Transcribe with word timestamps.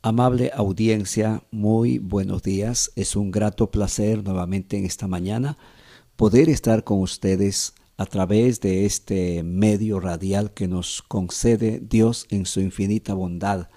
Amable 0.00 0.52
audiencia, 0.54 1.42
muy 1.50 1.98
buenos 1.98 2.44
días. 2.44 2.92
Es 2.94 3.16
un 3.16 3.32
grato 3.32 3.72
placer 3.72 4.22
nuevamente 4.22 4.78
en 4.78 4.84
esta 4.84 5.08
mañana 5.08 5.58
poder 6.14 6.48
estar 6.48 6.84
con 6.84 7.00
ustedes 7.00 7.74
a 7.96 8.06
través 8.06 8.60
de 8.60 8.86
este 8.86 9.42
medio 9.42 9.98
radial 9.98 10.54
que 10.54 10.68
nos 10.68 11.02
concede 11.02 11.80
Dios 11.80 12.26
en 12.30 12.46
su 12.46 12.60
infinita 12.60 13.12
bondad. 13.12 13.70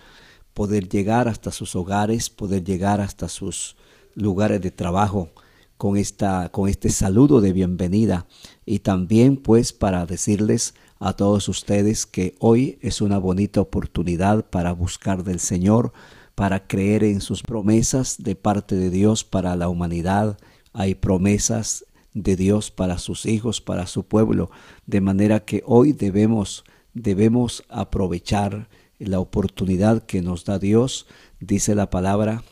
Poder 0.53 0.87
llegar 0.87 1.27
hasta 1.27 1.51
sus 1.51 1.75
hogares, 1.75 2.29
poder 2.29 2.63
llegar 2.63 3.01
hasta 3.01 3.27
sus 3.27 3.75
lugares 4.13 4.61
de 4.61 4.69
trabajo 4.69 5.29
con, 5.77 5.97
esta, 5.97 6.49
con 6.49 6.69
este 6.69 6.91
saludo 6.91 7.41
de 7.41 7.51
bienvenida 7.51 8.27
y 8.63 8.79
también 8.79 9.37
pues 9.37 9.73
para 9.73 10.05
decirles 10.05 10.75
a 11.01 11.13
todos 11.13 11.49
ustedes 11.49 12.05
que 12.05 12.35
hoy 12.37 12.77
es 12.79 13.01
una 13.01 13.17
bonita 13.17 13.59
oportunidad 13.59 14.47
para 14.47 14.71
buscar 14.71 15.23
del 15.23 15.39
Señor, 15.39 15.93
para 16.35 16.67
creer 16.67 17.03
en 17.03 17.21
sus 17.21 17.41
promesas 17.41 18.17
de 18.19 18.35
parte 18.35 18.75
de 18.75 18.91
Dios 18.91 19.23
para 19.23 19.55
la 19.55 19.67
humanidad. 19.67 20.37
Hay 20.73 20.93
promesas 20.93 21.85
de 22.13 22.35
Dios 22.35 22.69
para 22.69 22.99
sus 22.99 23.25
hijos, 23.25 23.61
para 23.61 23.87
su 23.87 24.03
pueblo, 24.03 24.51
de 24.85 25.01
manera 25.01 25.39
que 25.43 25.63
hoy 25.65 25.91
debemos 25.91 26.63
debemos 26.93 27.63
aprovechar 27.69 28.69
la 28.99 29.19
oportunidad 29.19 30.03
que 30.03 30.21
nos 30.21 30.45
da 30.45 30.59
Dios, 30.59 31.07
dice 31.39 31.73
la 31.73 31.89
palabra, 31.89 32.43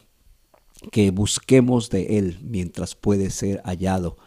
que 0.92 1.12
busquemos 1.12 1.92
de 1.92 2.18
Él 2.18 2.40
mientras 2.42 2.96
puede 2.96 3.30
ser 3.30 3.62
hallado. 3.64 4.18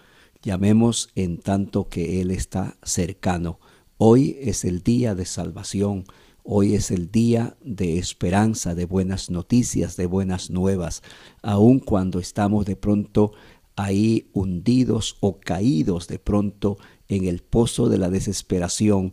Llamemos 0.43 1.11
en 1.17 1.39
tanto 1.39 1.89
que 1.89 2.21
Él 2.21 2.31
está 2.31 2.77
cercano. 2.85 3.59
Hoy 4.05 4.37
es 4.41 4.65
el 4.65 4.83
día 4.83 5.15
de 5.15 5.25
salvación, 5.25 6.07
hoy 6.43 6.75
es 6.75 6.91
el 6.91 7.13
día 7.13 7.57
de 7.63 7.99
esperanza, 7.99 8.75
de 8.75 8.85
buenas 8.85 9.31
noticias, 9.31 9.97
de 9.97 10.07
buenas 10.07 10.51
nuevas, 10.51 11.05
aun 11.41 11.79
cuando 11.79 12.19
estamos 12.19 12.67
de 12.67 12.75
pronto 12.75 13.31
ahí 13.77 14.29
hundidos 14.33 15.19
o 15.21 15.39
caídos 15.39 16.09
de 16.09 16.19
pronto 16.19 16.79
en 17.07 17.27
el 17.27 17.43
pozo 17.45 17.89
de 17.89 17.99
la 17.99 18.11
desesperación. 18.11 19.13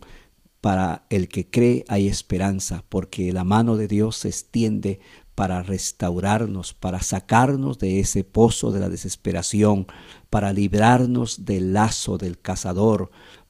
Para 0.59 1.05
el 1.11 1.27
que 1.27 1.47
cree 1.47 1.85
hay 1.87 2.07
esperanza, 2.07 2.83
porque 2.89 3.31
la 3.31 3.43
mano 3.43 3.77
de 3.77 3.87
Dios 3.87 4.17
se 4.17 4.29
extiende 4.29 4.99
para 5.35 5.63
restaurarnos, 5.63 6.73
para 6.73 7.01
sacarnos 7.01 7.79
de 7.79 8.01
ese 8.01 8.25
pozo 8.25 8.71
de 8.71 8.81
la 8.81 8.89
desesperación, 8.89 9.87
para 10.29 10.51
librarnos 10.51 11.45
del 11.45 11.71
lazo 11.71 12.17
del 12.17 12.39
cazador, 12.39 13.09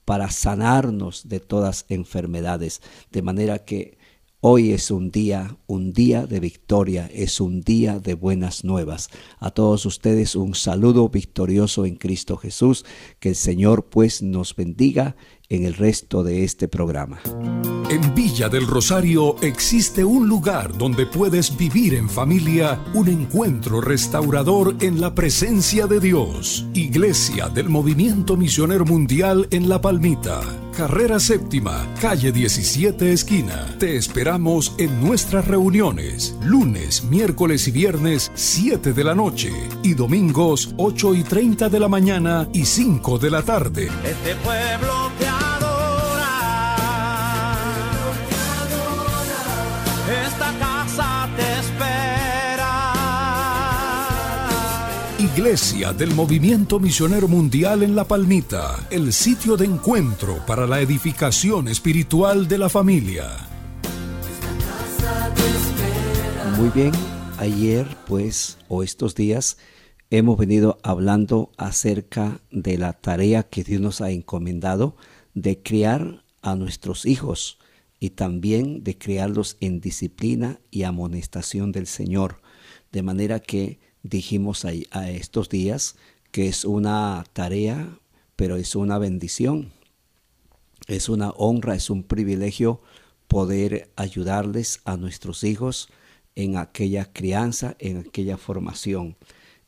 para 0.09 0.31
sanarnos 0.31 1.29
de 1.29 1.39
todas 1.39 1.85
enfermedades. 1.87 2.81
De 3.11 3.21
manera 3.21 3.59
que 3.59 3.99
hoy 4.41 4.71
es 4.71 4.89
un 4.89 5.11
día, 5.11 5.55
un 5.67 5.93
día 5.93 6.25
de 6.25 6.39
victoria, 6.39 7.07
es 7.13 7.39
un 7.39 7.61
día 7.61 7.99
de 7.99 8.15
buenas 8.15 8.63
nuevas. 8.63 9.09
A 9.37 9.51
todos 9.51 9.85
ustedes 9.85 10.35
un 10.35 10.55
saludo 10.55 11.09
victorioso 11.09 11.85
en 11.85 11.95
Cristo 11.95 12.37
Jesús. 12.37 12.85
Que 13.19 13.29
el 13.29 13.35
Señor 13.35 13.85
pues 13.85 14.23
nos 14.23 14.55
bendiga 14.55 15.15
en 15.49 15.65
el 15.65 15.73
resto 15.73 16.23
de 16.23 16.43
este 16.43 16.67
programa. 16.67 17.19
En 17.89 18.13
Villa 18.13 18.49
del 18.49 18.67
Rosario 18.67 19.35
existe 19.41 20.05
un 20.05 20.29
lugar 20.29 20.77
donde 20.77 21.07
puedes 21.07 21.57
vivir 21.57 21.95
en 21.95 22.07
familia 22.07 22.79
un 22.93 23.07
encuentro 23.07 23.81
restaurador 23.81 24.75
en 24.81 25.01
la 25.01 25.15
presencia 25.15 25.87
de 25.87 25.99
Dios. 25.99 26.67
Iglesia 26.75 27.49
del 27.49 27.67
Movimiento 27.67 28.37
Misionero 28.37 28.85
Mundial 28.85 29.47
en 29.49 29.67
La 29.69 29.81
Palmita. 29.81 30.41
Carrera 30.77 31.19
Séptima, 31.19 31.85
calle 31.99 32.31
17 32.31 33.11
esquina. 33.11 33.75
Te 33.79 33.97
esperamos 33.97 34.75
en 34.77 35.01
nuestras 35.01 35.47
reuniones, 35.47 36.37
lunes, 36.43 37.03
miércoles 37.05 37.67
y 37.67 37.71
viernes 37.71 38.31
7 38.35 38.93
de 38.93 39.03
la 39.03 39.15
noche 39.15 39.51
y 39.83 39.95
domingos 39.95 40.75
8 40.77 41.15
y 41.15 41.23
30 41.23 41.69
de 41.69 41.79
la 41.79 41.87
mañana 41.87 42.47
y 42.53 42.65
5 42.65 43.17
de 43.17 43.31
la 43.31 43.41
tarde. 43.41 43.89
Este 44.05 44.35
pueblo 44.35 45.08
Iglesia 55.39 55.93
del 55.93 56.13
Movimiento 56.15 56.81
Misionero 56.81 57.29
Mundial 57.29 57.81
en 57.81 57.95
La 57.95 58.03
Palmita, 58.03 58.85
el 58.91 59.13
sitio 59.13 59.55
de 59.55 59.63
encuentro 59.63 60.45
para 60.45 60.67
la 60.67 60.81
edificación 60.81 61.69
espiritual 61.69 62.49
de 62.49 62.57
la 62.57 62.67
familia. 62.67 63.47
Muy 66.57 66.67
bien, 66.75 66.91
ayer 67.37 67.87
pues 68.05 68.57
o 68.67 68.83
estos 68.83 69.15
días 69.15 69.57
hemos 70.09 70.37
venido 70.37 70.77
hablando 70.83 71.53
acerca 71.55 72.41
de 72.51 72.77
la 72.77 72.91
tarea 72.91 73.43
que 73.43 73.63
Dios 73.63 73.79
nos 73.79 74.01
ha 74.01 74.11
encomendado 74.11 74.97
de 75.35 75.63
criar 75.63 76.25
a 76.41 76.55
nuestros 76.55 77.05
hijos 77.05 77.59
y 77.97 78.09
también 78.09 78.83
de 78.83 78.97
criarlos 78.97 79.55
en 79.61 79.79
disciplina 79.79 80.59
y 80.69 80.83
amonestación 80.83 81.71
del 81.71 81.87
Señor. 81.87 82.41
De 82.91 83.03
manera 83.03 83.39
que 83.39 83.79
dijimos 84.03 84.65
a, 84.65 84.71
a 84.91 85.09
estos 85.09 85.49
días 85.49 85.95
que 86.31 86.47
es 86.47 86.65
una 86.65 87.23
tarea, 87.33 87.99
pero 88.35 88.55
es 88.55 88.75
una 88.75 88.97
bendición. 88.97 89.71
Es 90.87 91.09
una 91.09 91.29
honra, 91.31 91.75
es 91.75 91.89
un 91.89 92.03
privilegio 92.03 92.81
poder 93.27 93.91
ayudarles 93.95 94.81
a 94.85 94.97
nuestros 94.97 95.43
hijos 95.43 95.89
en 96.35 96.57
aquella 96.57 97.11
crianza, 97.11 97.75
en 97.79 97.97
aquella 97.97 98.37
formación. 98.37 99.15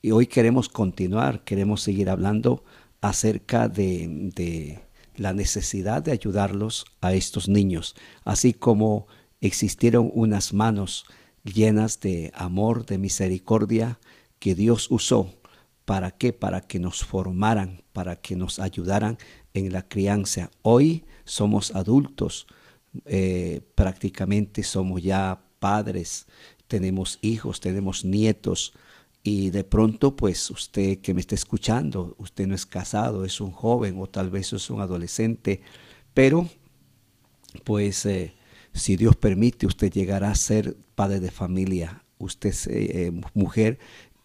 Y 0.01 0.11
hoy 0.11 0.25
queremos 0.25 0.67
continuar, 0.67 1.43
queremos 1.43 1.81
seguir 1.81 2.09
hablando 2.09 2.63
acerca 3.01 3.67
de, 3.67 4.31
de 4.35 4.79
la 5.15 5.33
necesidad 5.33 6.01
de 6.01 6.11
ayudarlos 6.11 6.85
a 7.01 7.13
estos 7.13 7.47
niños, 7.49 7.95
así 8.23 8.53
como 8.53 9.07
existieron 9.41 10.09
unas 10.13 10.53
manos 10.53 11.05
llenas 11.43 11.99
de 11.99 12.31
amor, 12.33 12.85
de 12.85 12.97
misericordia, 12.97 13.99
que 14.41 14.55
Dios 14.55 14.89
usó. 14.89 15.35
¿Para 15.85 16.09
qué? 16.11 16.33
Para 16.33 16.61
que 16.61 16.79
nos 16.79 17.05
formaran, 17.05 17.83
para 17.93 18.15
que 18.15 18.35
nos 18.35 18.57
ayudaran 18.59 19.19
en 19.53 19.71
la 19.71 19.87
crianza. 19.87 20.49
Hoy 20.63 21.05
somos 21.25 21.75
adultos, 21.75 22.47
eh, 23.05 23.61
prácticamente 23.75 24.63
somos 24.63 25.03
ya 25.03 25.43
padres, 25.59 26.25
tenemos 26.67 27.19
hijos, 27.21 27.59
tenemos 27.59 28.03
nietos, 28.03 28.73
y 29.21 29.51
de 29.51 29.63
pronto, 29.63 30.15
pues 30.15 30.49
usted 30.49 30.97
que 30.97 31.13
me 31.13 31.21
está 31.21 31.35
escuchando, 31.35 32.15
usted 32.17 32.47
no 32.47 32.55
es 32.55 32.65
casado, 32.65 33.23
es 33.23 33.39
un 33.39 33.51
joven 33.51 33.99
o 33.99 34.07
tal 34.07 34.31
vez 34.31 34.53
es 34.53 34.71
un 34.71 34.81
adolescente, 34.81 35.61
pero 36.15 36.49
pues 37.63 38.07
eh, 38.07 38.33
si 38.73 38.95
Dios 38.95 39.15
permite, 39.15 39.67
usted 39.67 39.91
llegará 39.91 40.31
a 40.31 40.35
ser 40.35 40.75
padre 40.95 41.19
de 41.19 41.29
familia, 41.29 42.03
usted 42.17 42.55
eh, 42.67 43.11
mujer 43.35 43.77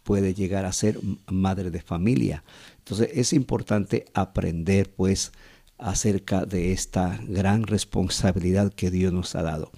puede 0.07 0.35
llegar 0.35 0.65
a 0.67 0.73
ser 0.73 1.01
madre 1.27 1.73
de 1.73 1.83
familia. 1.83 2.45
Entonces 2.79 3.11
es 3.13 3.33
importante 3.33 4.05
aprender 4.15 4.89
pues 4.95 5.33
acerca 5.79 6.47
de 6.47 6.71
esta 6.71 7.21
gran 7.27 7.65
responsabilidad 7.65 8.73
que 8.73 8.93
Dios 8.93 9.13
nos 9.13 9.35
ha 9.35 9.43
dado. 9.43 9.73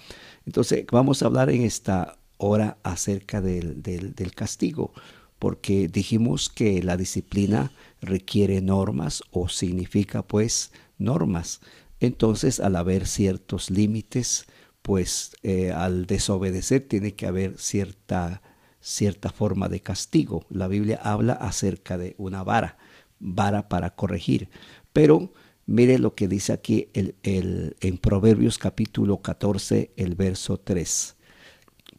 Entonces 0.45 0.85
vamos 0.91 1.23
a 1.23 1.25
hablar 1.25 1.49
en 1.49 1.63
esta 1.63 2.19
hora 2.37 2.77
acerca 2.83 3.41
del, 3.41 3.81
del, 3.81 4.35
castigo, 4.35 4.93
porque 5.39 5.87
dijimos 5.87 6.49
que 6.49 6.83
la 6.83 6.95
disciplina 6.95 7.71
requiere 7.99 8.61
normas 8.61 9.23
o 9.31 9.49
significa 9.49 10.21
pues 10.21 10.71
normas. 10.99 11.59
Entonces, 11.99 12.59
al 12.59 12.75
haber 12.75 13.07
ciertos 13.07 13.71
límites, 13.71 14.45
pues 14.83 15.31
eh, 15.41 15.71
al 15.71 16.05
desobedecer 16.05 16.87
tiene 16.87 17.15
que 17.15 17.25
haber 17.25 17.57
cierta, 17.57 18.43
cierta 18.81 19.29
forma 19.29 19.69
de 19.69 19.81
castigo. 19.81 20.45
La 20.49 20.67
Biblia 20.67 20.99
habla 21.03 21.33
acerca 21.33 21.97
de 21.97 22.15
una 22.17 22.43
vara, 22.43 22.77
vara 23.19 23.69
para 23.69 23.95
corregir. 23.95 24.49
Pero 24.93 25.31
mire 25.65 25.99
lo 25.99 26.15
que 26.15 26.27
dice 26.27 26.53
aquí 26.53 26.89
el, 26.93 27.15
en 27.23 27.97
Proverbios 27.97 28.57
capítulo 28.57 29.21
14, 29.21 29.91
el 29.95 30.15
verso 30.15 30.59
3. 30.59 31.15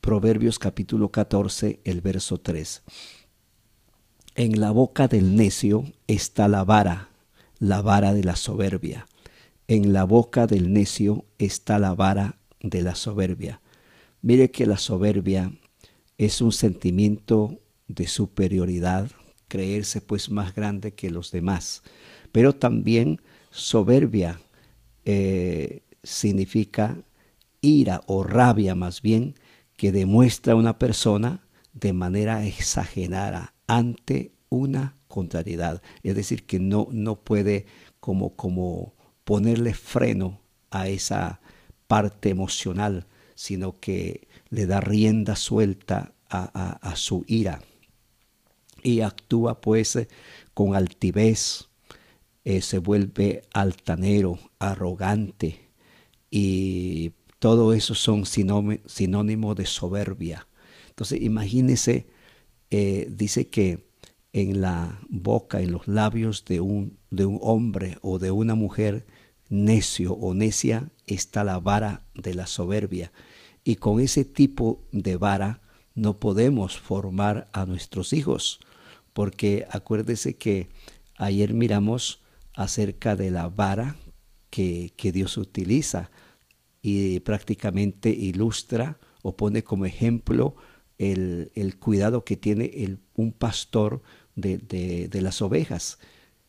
Proverbios 0.00 0.58
capítulo 0.58 1.10
14, 1.10 1.80
el 1.84 2.00
verso 2.00 2.38
3. 2.38 2.82
En 4.36 4.60
la 4.60 4.70
boca 4.70 5.08
del 5.08 5.36
necio 5.36 5.84
está 6.06 6.48
la 6.48 6.64
vara, 6.64 7.10
la 7.58 7.82
vara 7.82 8.14
de 8.14 8.24
la 8.24 8.36
soberbia. 8.36 9.06
En 9.68 9.92
la 9.92 10.04
boca 10.04 10.46
del 10.46 10.72
necio 10.72 11.26
está 11.38 11.78
la 11.78 11.94
vara 11.94 12.38
de 12.60 12.82
la 12.82 12.94
soberbia. 12.94 13.60
Mire 14.22 14.50
que 14.50 14.66
la 14.66 14.78
soberbia 14.78 15.52
es 16.20 16.43
un 16.43 16.52
sentimiento 16.52 17.58
de 17.88 18.06
superioridad, 18.06 19.11
creerse 19.49 20.02
pues 20.02 20.31
más 20.31 20.55
grande 20.55 20.93
que 20.93 21.08
los 21.08 21.31
demás. 21.31 21.82
Pero 22.31 22.55
también 22.55 23.22
soberbia 23.50 24.38
eh, 25.06 25.82
significa 26.02 26.99
ira 27.62 28.02
o 28.06 28.22
rabia 28.22 28.75
más 28.75 29.00
bien 29.00 29.34
que 29.78 29.93
demuestra 29.93 30.56
una 30.56 30.78
persona 30.78 31.49
de 31.72 31.94
manera 31.94 32.44
exagerada 32.44 33.55
ante 33.66 34.32
una 34.50 34.96
contrariedad. 35.08 35.81
Es 36.02 36.16
decir, 36.16 36.44
que 36.44 36.61
no, 36.61 36.87
no 36.90 37.25
puede 37.25 37.64
como, 37.99 38.37
como 38.37 38.93
ponerle 39.25 39.73
freno 39.73 40.43
a 40.70 40.87
esa 40.87 41.40
parte 41.87 42.28
emocional, 42.28 43.06
sino 43.34 43.81
que 43.81 44.28
le 44.50 44.67
da 44.67 44.81
rienda 44.81 45.37
suelta 45.37 46.12
a, 46.29 46.94
su 46.94 47.25
ira 47.26 47.61
y 48.82 49.00
actúa 49.00 49.61
pues 49.61 49.99
con 50.55 50.76
altivez, 50.76 51.69
eh, 52.44 52.61
se 52.61 52.79
vuelve 52.79 53.43
altanero, 53.52 54.38
arrogante 54.58 55.69
y 56.31 57.12
todo 57.41 57.73
eso 57.73 57.94
son 57.94 58.25
sinónimos 58.26 59.56
de 59.56 59.67
soberbia. 59.67 60.47
Entonces 60.88 61.20
imagínese, 61.20 62.06
eh, 62.70 63.08
dice 63.11 63.49
que 63.49 63.91
en 64.32 64.61
la 64.61 65.00
boca, 65.08 65.61
en 65.61 65.73
los 65.73 65.88
labios 65.88 66.44
de 66.44 66.61
un, 66.61 66.99
de 67.11 67.26
un 67.26 67.38
hombre 67.43 67.99
o 68.02 68.19
de 68.19 68.31
una 68.31 68.55
mujer 68.55 69.06
necio 69.49 70.12
o 70.12 70.35
necia 70.35 70.91
está 71.06 71.43
la 71.43 71.58
vara 71.58 72.05
de 72.14 72.35
la 72.35 72.47
soberbia. 72.47 73.11
Y 73.64 73.76
con 73.76 74.00
ese 74.00 74.24
tipo 74.24 74.82
de 74.92 75.16
vara 75.16 75.60
no 75.94 76.18
podemos 76.18 76.78
formar 76.78 77.48
a 77.52 77.66
nuestros 77.66 78.12
hijos, 78.12 78.60
porque 79.12 79.66
acuérdese 79.70 80.36
que 80.36 80.68
ayer 81.16 81.52
miramos 81.52 82.22
acerca 82.54 83.16
de 83.16 83.30
la 83.30 83.48
vara 83.48 83.96
que, 84.50 84.92
que 84.96 85.12
Dios 85.12 85.36
utiliza 85.36 86.10
y 86.82 87.20
prácticamente 87.20 88.10
ilustra 88.10 88.98
o 89.22 89.36
pone 89.36 89.62
como 89.62 89.84
ejemplo 89.84 90.56
el, 90.98 91.76
cuidado 91.78 92.24
que 92.24 92.36
tiene 92.36 92.66
el, 92.74 92.98
un 93.14 93.32
pastor 93.32 94.02
de, 94.34 94.58
de, 94.58 95.22
las 95.22 95.40
ovejas. 95.40 95.98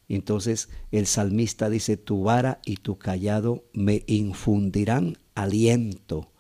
Entonces 0.07 0.69
el 0.91 1.07
salmista 1.07 1.69
dice, 1.69 1.95
tu 1.97 2.23
vara 2.23 2.59
y 2.65 2.77
tu 2.77 2.97
callado 2.97 3.63
me 3.73 4.03
infundirán 4.07 5.17
aliento. 5.35 6.30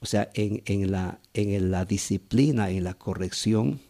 O 0.00 0.06
sea, 0.06 0.30
en, 0.34 0.62
en, 0.66 0.90
la, 0.90 1.20
en 1.34 1.70
la 1.70 1.84
disciplina, 1.84 2.70
en 2.70 2.84
la 2.84 2.94
corrección, 2.94 3.80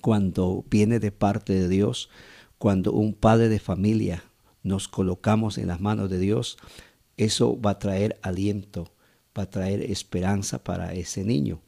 cuando 0.00 0.64
viene 0.70 1.00
de 1.00 1.12
parte 1.12 1.52
de 1.52 1.68
Dios, 1.68 2.08
cuando 2.58 2.92
un 2.92 3.14
padre 3.14 3.48
de 3.48 3.58
familia 3.58 4.24
nos 4.62 4.88
colocamos 4.88 5.58
en 5.58 5.66
las 5.66 5.80
manos 5.80 6.08
de 6.08 6.18
Dios, 6.18 6.56
eso 7.16 7.60
va 7.60 7.72
a 7.72 7.78
traer 7.78 8.18
aliento, 8.22 8.92
va 9.36 9.44
a 9.44 9.50
traer 9.50 9.82
esperanza 9.82 10.62
para 10.62 10.94
ese 10.94 11.24
niño. 11.24 11.60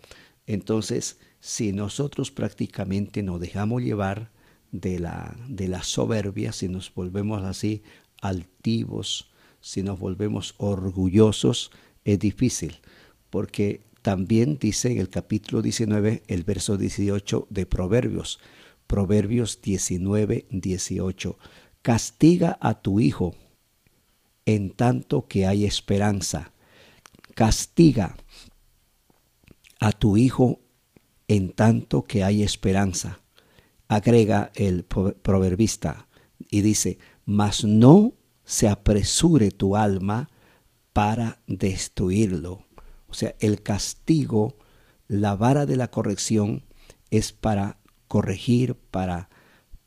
Entonces, 0.47 1.19
si 1.41 1.73
nosotros 1.73 2.31
prácticamente 2.31 3.23
nos 3.23 3.41
dejamos 3.41 3.83
llevar 3.83 4.31
de 4.71 4.99
la, 4.99 5.37
de 5.49 5.69
la 5.69 5.83
soberbia, 5.83 6.53
si 6.53 6.69
nos 6.69 6.95
volvemos 6.95 7.43
así 7.43 7.83
altivos, 8.21 9.31
si 9.61 9.83
nos 9.83 9.99
volvemos 9.99 10.55
orgullosos, 10.59 11.71
es 12.05 12.19
difícil, 12.19 12.79
porque 13.35 13.81
también 14.01 14.59
dice 14.61 14.93
en 14.93 14.99
el 14.99 15.11
capítulo 15.11 15.61
19, 15.61 16.23
el 16.29 16.45
verso 16.45 16.77
18 16.77 17.49
de 17.51 17.67
Proverbios, 17.67 18.39
Proverbios 18.87 19.61
19, 19.61 20.47
18, 20.51 21.37
castiga 21.83 22.57
a 22.61 22.81
tu 22.81 23.01
hijo 23.01 23.35
en 24.47 24.71
tanto 24.71 25.27
que 25.27 25.49
hay 25.49 25.65
esperanza. 25.65 26.53
Castiga 27.35 28.17
a 29.81 29.91
tu 29.91 30.17
hijo 30.17 30.61
en 31.27 31.51
tanto 31.51 32.05
que 32.05 32.23
hay 32.23 32.45
esperanza. 32.45 33.19
Agrega 33.89 34.53
el 34.55 34.85
proverbista 34.85 36.07
y 36.39 36.61
dice, 36.61 36.99
mas 37.25 37.65
no 37.65 38.13
se 38.45 38.69
apresure 38.69 39.51
tu 39.51 39.75
alma 39.75 40.31
para 40.93 41.43
destruirlo. 41.49 42.65
O 43.15 43.17
sea, 43.17 43.37
el 43.39 43.63
castigo, 43.63 44.57
la 45.07 45.37
vara 45.37 45.67
de 45.67 45.77
la 45.77 45.89
corrección 45.89 46.65
es 47.13 47.31
para 47.31 47.79
corregir, 48.09 48.75
para, 48.75 49.31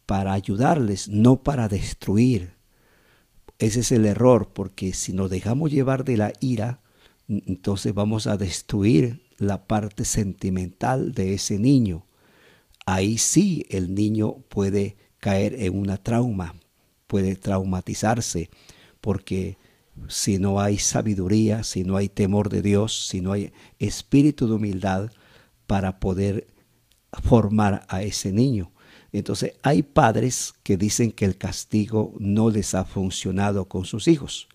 para 0.06 0.31
ayudarles, 0.31 1.09
no 1.09 1.44
para 1.44 1.68
destruir. 1.68 2.53
Ese 3.59 3.81
es 3.81 3.91
el 3.91 4.06
error, 4.06 4.53
porque 4.53 4.94
si 4.94 5.12
nos 5.12 5.29
dejamos 5.29 5.74
llevar 5.74 6.06
de 6.06 6.15
la 6.15 6.31
ira, 6.39 6.79
entonces 7.27 7.94
vamos 7.94 8.27
a 8.27 8.38
destruir 8.38 9.27
la 9.38 9.68
parte 9.68 10.06
sentimental 10.06 11.12
de 11.12 11.33
ese 11.33 11.59
niño. 11.59 12.06
Ahí 12.85 13.18
sí 13.18 13.65
el 13.69 13.94
niño 13.94 14.38
puede 14.47 14.95
caer 15.19 15.53
en 15.56 15.77
una 15.77 15.97
trauma, 15.97 16.56
puede 17.07 17.35
traumatizarse, 17.35 18.50
porque 19.01 19.57
si 20.08 20.40
no 20.40 20.60
hay 20.60 20.78
sabiduría, 20.78 21.64
si 21.64 21.84
no 21.84 21.98
hay 21.98 22.10
temor 22.10 22.50
de 22.50 22.62
Dios, 22.62 23.08
si 23.08 23.22
no 23.22 23.32
hay 23.32 23.52
espíritu 23.80 24.48
de 24.48 24.54
humildad 24.54 25.12
para 25.66 26.00
poder 26.00 26.48
formar 27.24 27.86
a 27.90 28.04
ese 28.04 28.32
niño. 28.32 28.72
Entonces 29.12 29.54
hay 29.64 29.84
padres 29.84 30.54
que 30.64 30.78
dicen 30.78 31.12
que 31.12 31.26
el 31.26 31.38
castigo 31.38 32.14
no 32.20 32.50
les 32.50 32.74
ha 32.76 32.86
funcionado 32.86 33.68
con 33.68 33.86
sus 33.86 34.08
hijos. 34.08 34.48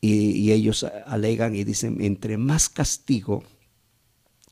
Y, 0.00 0.52
ellos 0.52 0.84
alegan 1.06 1.54
y 1.54 1.64
dicen, 1.64 2.02
entre 2.02 2.36
más 2.36 2.68
castigo 2.68 3.42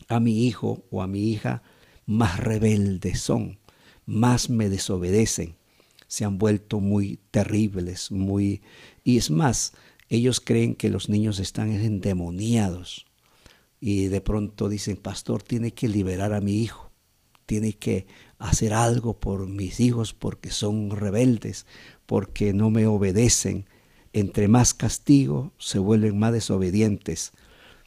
a 0.09 0.19
mi 0.19 0.47
hijo 0.47 0.87
o 0.91 1.03
a 1.03 1.07
mi 1.07 1.31
hija, 1.31 1.63
más 2.07 2.41
rebeldes 2.41 3.21
son, 3.21 3.59
más 4.07 4.49
me 4.49 4.71
desobedecen. 4.71 5.57
Se 6.07 6.25
han 6.25 6.39
vuelto 6.39 6.81
muy 6.81 7.21
terribles, 7.31 8.11
muy... 8.11 8.63
Y 9.05 9.19
es 9.19 9.31
más, 9.31 9.73
ellos 10.09 10.41
creen 10.41 10.75
que 10.75 10.91
los 10.91 11.09
niños 11.09 11.39
están 11.39 11.73
endemoniados. 11.73 13.07
Y 13.81 14.07
de 14.07 14.21
pronto 14.21 14.69
dicen, 14.69 14.97
pastor, 14.97 15.43
tiene 15.43 15.73
que 15.73 15.89
liberar 15.89 16.33
a 16.33 16.41
mi 16.41 16.63
hijo, 16.63 16.93
tiene 17.47 17.73
que 17.73 18.07
hacer 18.39 18.75
algo 18.75 19.19
por 19.19 19.49
mis 19.49 19.81
hijos 19.81 20.15
porque 20.15 20.51
son 20.51 20.91
rebeldes, 20.91 21.67
porque 22.07 22.53
no 22.53 22.71
me 22.71 22.87
obedecen. 22.87 23.67
Entre 24.13 24.49
más 24.49 24.75
castigo 24.75 25.53
se 25.59 25.79
vuelven 25.79 26.19
más 26.19 26.33
desobedientes. 26.33 27.33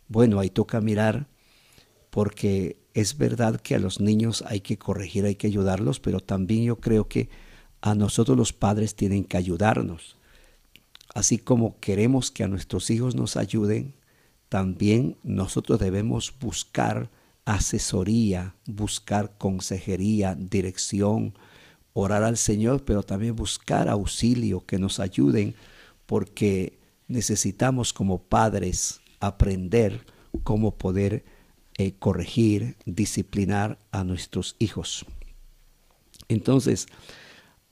Bueno, 0.07 0.39
ahí 0.39 0.50
toca 0.50 0.81
mirar 0.81 1.27
porque 2.09 2.77
es 2.94 3.18
verdad 3.18 3.59
que 3.59 3.75
a 3.75 3.79
los 3.79 3.99
niños 3.99 4.44
hay 4.47 4.61
que 4.61 4.78
corregir, 4.78 5.25
hay 5.25 5.35
que 5.35 5.47
ayudarlos, 5.47 5.99
pero 5.99 6.21
también 6.21 6.63
yo 6.63 6.80
creo 6.80 7.07
que 7.07 7.30
a 7.81 7.94
nosotros 7.94 8.37
los 8.37 8.54
padres 8.54 8.95
tienen 8.95 9.25
que 9.25 9.37
ayudarnos. 9.37 10.18
Así 11.16 11.38
como 11.40 11.80
queremos 11.80 12.30
que 12.30 12.44
a 12.44 12.48
nuestros 12.48 12.90
hijos 12.92 13.16
nos 13.16 13.38
ayuden, 13.38 13.95
también 14.50 15.16
nosotros 15.24 15.80
debemos 15.80 16.34
buscar 16.40 17.10
asesoría, 17.45 18.54
buscar 18.68 19.38
consejería, 19.38 20.36
dirección, 20.36 21.34
orar 21.94 22.24
al 22.24 22.36
Señor, 22.36 22.84
pero 22.84 23.02
también 23.02 23.34
buscar 23.34 23.88
auxilio 23.88 24.66
que 24.66 24.78
nos 24.78 25.00
ayuden, 25.00 25.56
porque 26.06 26.78
necesitamos 27.07 27.94
como 27.94 28.22
padres 28.22 29.00
aprender 29.22 30.06
cómo 30.44 30.76
poder 30.76 31.24
eh, 31.78 31.94
corregir, 31.98 32.76
disciplinar 32.86 33.80
a 33.92 34.04
nuestros 34.04 34.57
hijos. 34.60 35.06
Entonces, 36.28 36.88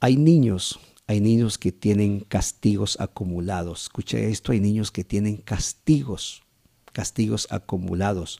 hay 0.00 0.16
niños, 0.16 0.80
hay 1.06 1.20
niños 1.20 1.58
que 1.58 1.72
tienen 1.72 2.20
castigos 2.20 2.98
acumulados. 3.00 3.82
Escucha 3.82 4.18
esto, 4.18 4.52
hay 4.52 4.60
niños 4.60 4.90
que 4.90 5.04
tienen 5.04 5.36
castigos, 5.36 6.42
castigos 6.92 7.46
acumulados 7.50 8.38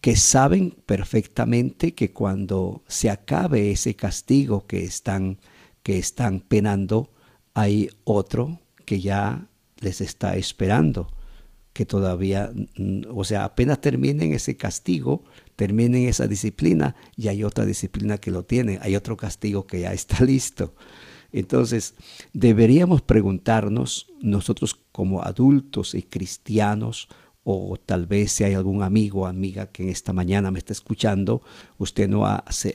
que 0.00 0.16
saben 0.16 0.76
perfectamente 0.86 1.94
que 1.94 2.12
cuando 2.12 2.82
se 2.86 3.10
acabe 3.10 3.70
ese 3.70 3.96
castigo 3.96 4.66
que 4.66 4.84
están, 4.84 5.38
que 5.82 5.98
están 5.98 6.40
penando, 6.40 7.10
hay 7.54 7.90
otro 8.04 8.60
que 8.84 9.00
ya 9.00 9.48
les 9.80 10.00
está 10.00 10.36
esperando, 10.36 11.08
que 11.72 11.84
todavía, 11.84 12.52
o 13.12 13.24
sea, 13.24 13.44
apenas 13.44 13.80
terminen 13.80 14.32
ese 14.32 14.56
castigo, 14.56 15.24
terminen 15.56 16.08
esa 16.08 16.26
disciplina, 16.28 16.94
y 17.16 17.28
hay 17.28 17.42
otra 17.42 17.64
disciplina 17.64 18.18
que 18.18 18.30
lo 18.30 18.44
tiene, 18.44 18.78
hay 18.82 18.94
otro 18.96 19.16
castigo 19.16 19.66
que 19.66 19.80
ya 19.80 19.92
está 19.92 20.24
listo. 20.24 20.74
Entonces, 21.32 21.94
deberíamos 22.32 23.02
preguntarnos 23.02 24.06
nosotros 24.20 24.74
como 24.92 25.22
adultos 25.22 25.94
y 25.94 26.02
cristianos, 26.02 27.08
o 27.44 27.76
tal 27.78 28.06
vez 28.06 28.32
si 28.32 28.44
hay 28.44 28.54
algún 28.54 28.82
amigo 28.82 29.22
o 29.22 29.26
amiga 29.26 29.66
que 29.66 29.82
en 29.82 29.88
esta 29.88 30.12
mañana 30.12 30.50
me 30.50 30.58
está 30.58 30.72
escuchando, 30.72 31.42
usted 31.78 32.08
no, 32.08 32.26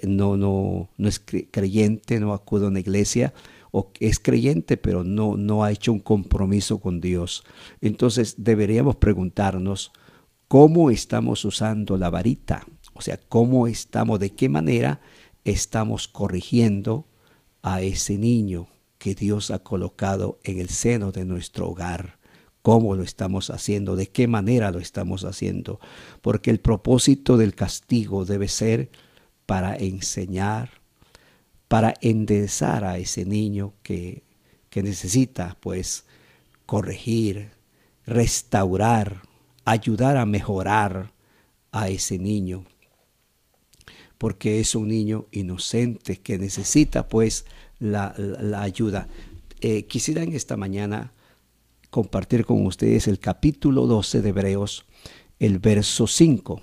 no, 0.03 0.37
no, 0.37 0.89
no 0.97 1.07
es 1.07 1.19
creyente, 1.19 2.19
no 2.19 2.33
acude 2.33 2.65
a 2.65 2.69
una 2.69 2.79
iglesia, 2.79 3.33
o 3.71 3.91
es 3.99 4.19
creyente 4.19 4.77
pero 4.77 5.03
no, 5.03 5.35
no 5.35 5.63
ha 5.63 5.71
hecho 5.71 5.91
un 5.91 5.99
compromiso 5.99 6.79
con 6.79 7.01
Dios. 7.01 7.43
Entonces 7.81 8.35
deberíamos 8.37 8.95
preguntarnos 8.95 9.91
cómo 10.47 10.89
estamos 10.89 11.45
usando 11.45 11.97
la 11.97 12.09
varita, 12.09 12.65
o 12.93 13.01
sea, 13.01 13.19
cómo 13.29 13.67
estamos, 13.67 14.19
de 14.19 14.31
qué 14.31 14.49
manera 14.49 15.01
estamos 15.43 16.07
corrigiendo 16.07 17.07
a 17.63 17.81
ese 17.81 18.17
niño 18.17 18.67
que 18.99 19.15
Dios 19.15 19.49
ha 19.49 19.59
colocado 19.59 20.39
en 20.43 20.59
el 20.59 20.69
seno 20.69 21.11
de 21.11 21.25
nuestro 21.25 21.69
hogar. 21.69 22.19
¿Cómo 22.61 22.95
lo 22.95 23.03
estamos 23.03 23.49
haciendo? 23.49 23.95
¿De 23.95 24.07
qué 24.07 24.27
manera 24.27 24.71
lo 24.71 24.79
estamos 24.79 25.25
haciendo? 25.25 25.79
Porque 26.21 26.51
el 26.51 26.59
propósito 26.59 27.35
del 27.37 27.55
castigo 27.55 28.23
debe 28.25 28.47
ser 28.47 28.89
para 29.45 29.75
enseñar, 29.75 30.69
para 31.67 31.95
enderezar 32.01 32.85
a 32.85 32.97
ese 32.97 33.25
niño 33.25 33.73
que, 33.81 34.23
que 34.69 34.83
necesita, 34.83 35.57
pues, 35.59 36.05
corregir, 36.65 37.51
restaurar, 38.05 39.21
ayudar 39.65 40.17
a 40.17 40.25
mejorar 40.25 41.11
a 41.71 41.89
ese 41.89 42.19
niño. 42.19 42.65
Porque 44.23 44.61
es 44.61 44.73
un 44.73 44.87
niño 44.87 45.25
inocente 45.33 46.21
que 46.21 46.37
necesita, 46.37 47.09
pues, 47.09 47.43
la, 47.77 48.15
ayuda. 48.55 49.09
Eh, 49.59 49.83
quisiera 49.85 50.23
en 50.23 50.31
esta 50.31 50.55
mañana 50.55 51.11
compartir 51.89 52.45
con 52.45 52.65
ustedes 52.65 53.09
el 53.09 53.19
capítulo 53.19 53.85
12 53.85 54.21
de 54.21 54.29
Hebreos, 54.29 54.85
el 55.39 55.59
verso 55.59 56.07
5. 56.07 56.61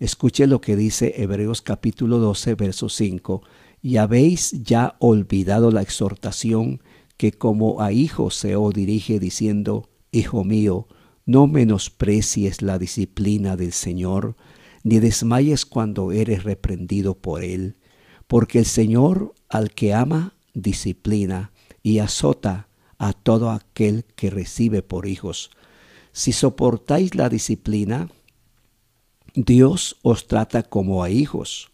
Escuche 0.00 0.48
lo 0.48 0.60
que 0.60 0.74
dice 0.74 1.14
Hebreos 1.18 1.62
capítulo 1.62 2.18
12, 2.18 2.56
verso 2.56 2.88
5. 2.88 3.42
Y 3.80 3.98
habéis 3.98 4.64
ya 4.64 4.96
olvidado 4.98 5.70
la 5.70 5.82
exhortación 5.82 6.82
que 7.16 7.30
como 7.30 7.80
a 7.80 7.92
hijos 7.92 8.34
se 8.34 8.56
os 8.56 8.74
dirige 8.74 9.20
diciendo, 9.20 9.88
Hijo 10.10 10.42
mío, 10.42 10.88
no 11.26 11.46
menosprecies 11.46 12.60
la 12.60 12.76
disciplina 12.76 13.54
del 13.54 13.72
Señor, 13.72 14.34
ni 14.82 15.00
desmayes 15.00 15.66
cuando 15.66 16.12
eres 16.12 16.44
reprendido 16.44 17.14
por 17.14 17.42
Él, 17.42 17.76
porque 18.26 18.60
el 18.60 18.66
Señor 18.66 19.34
al 19.48 19.70
que 19.70 19.94
ama 19.94 20.34
disciplina 20.54 21.52
y 21.82 21.98
azota 22.00 22.68
a 22.98 23.12
todo 23.12 23.50
aquel 23.50 24.04
que 24.16 24.30
recibe 24.30 24.82
por 24.82 25.06
hijos. 25.06 25.50
Si 26.12 26.32
soportáis 26.32 27.14
la 27.14 27.28
disciplina, 27.28 28.10
Dios 29.34 29.96
os 30.02 30.26
trata 30.26 30.62
como 30.62 31.04
a 31.04 31.10
hijos, 31.10 31.70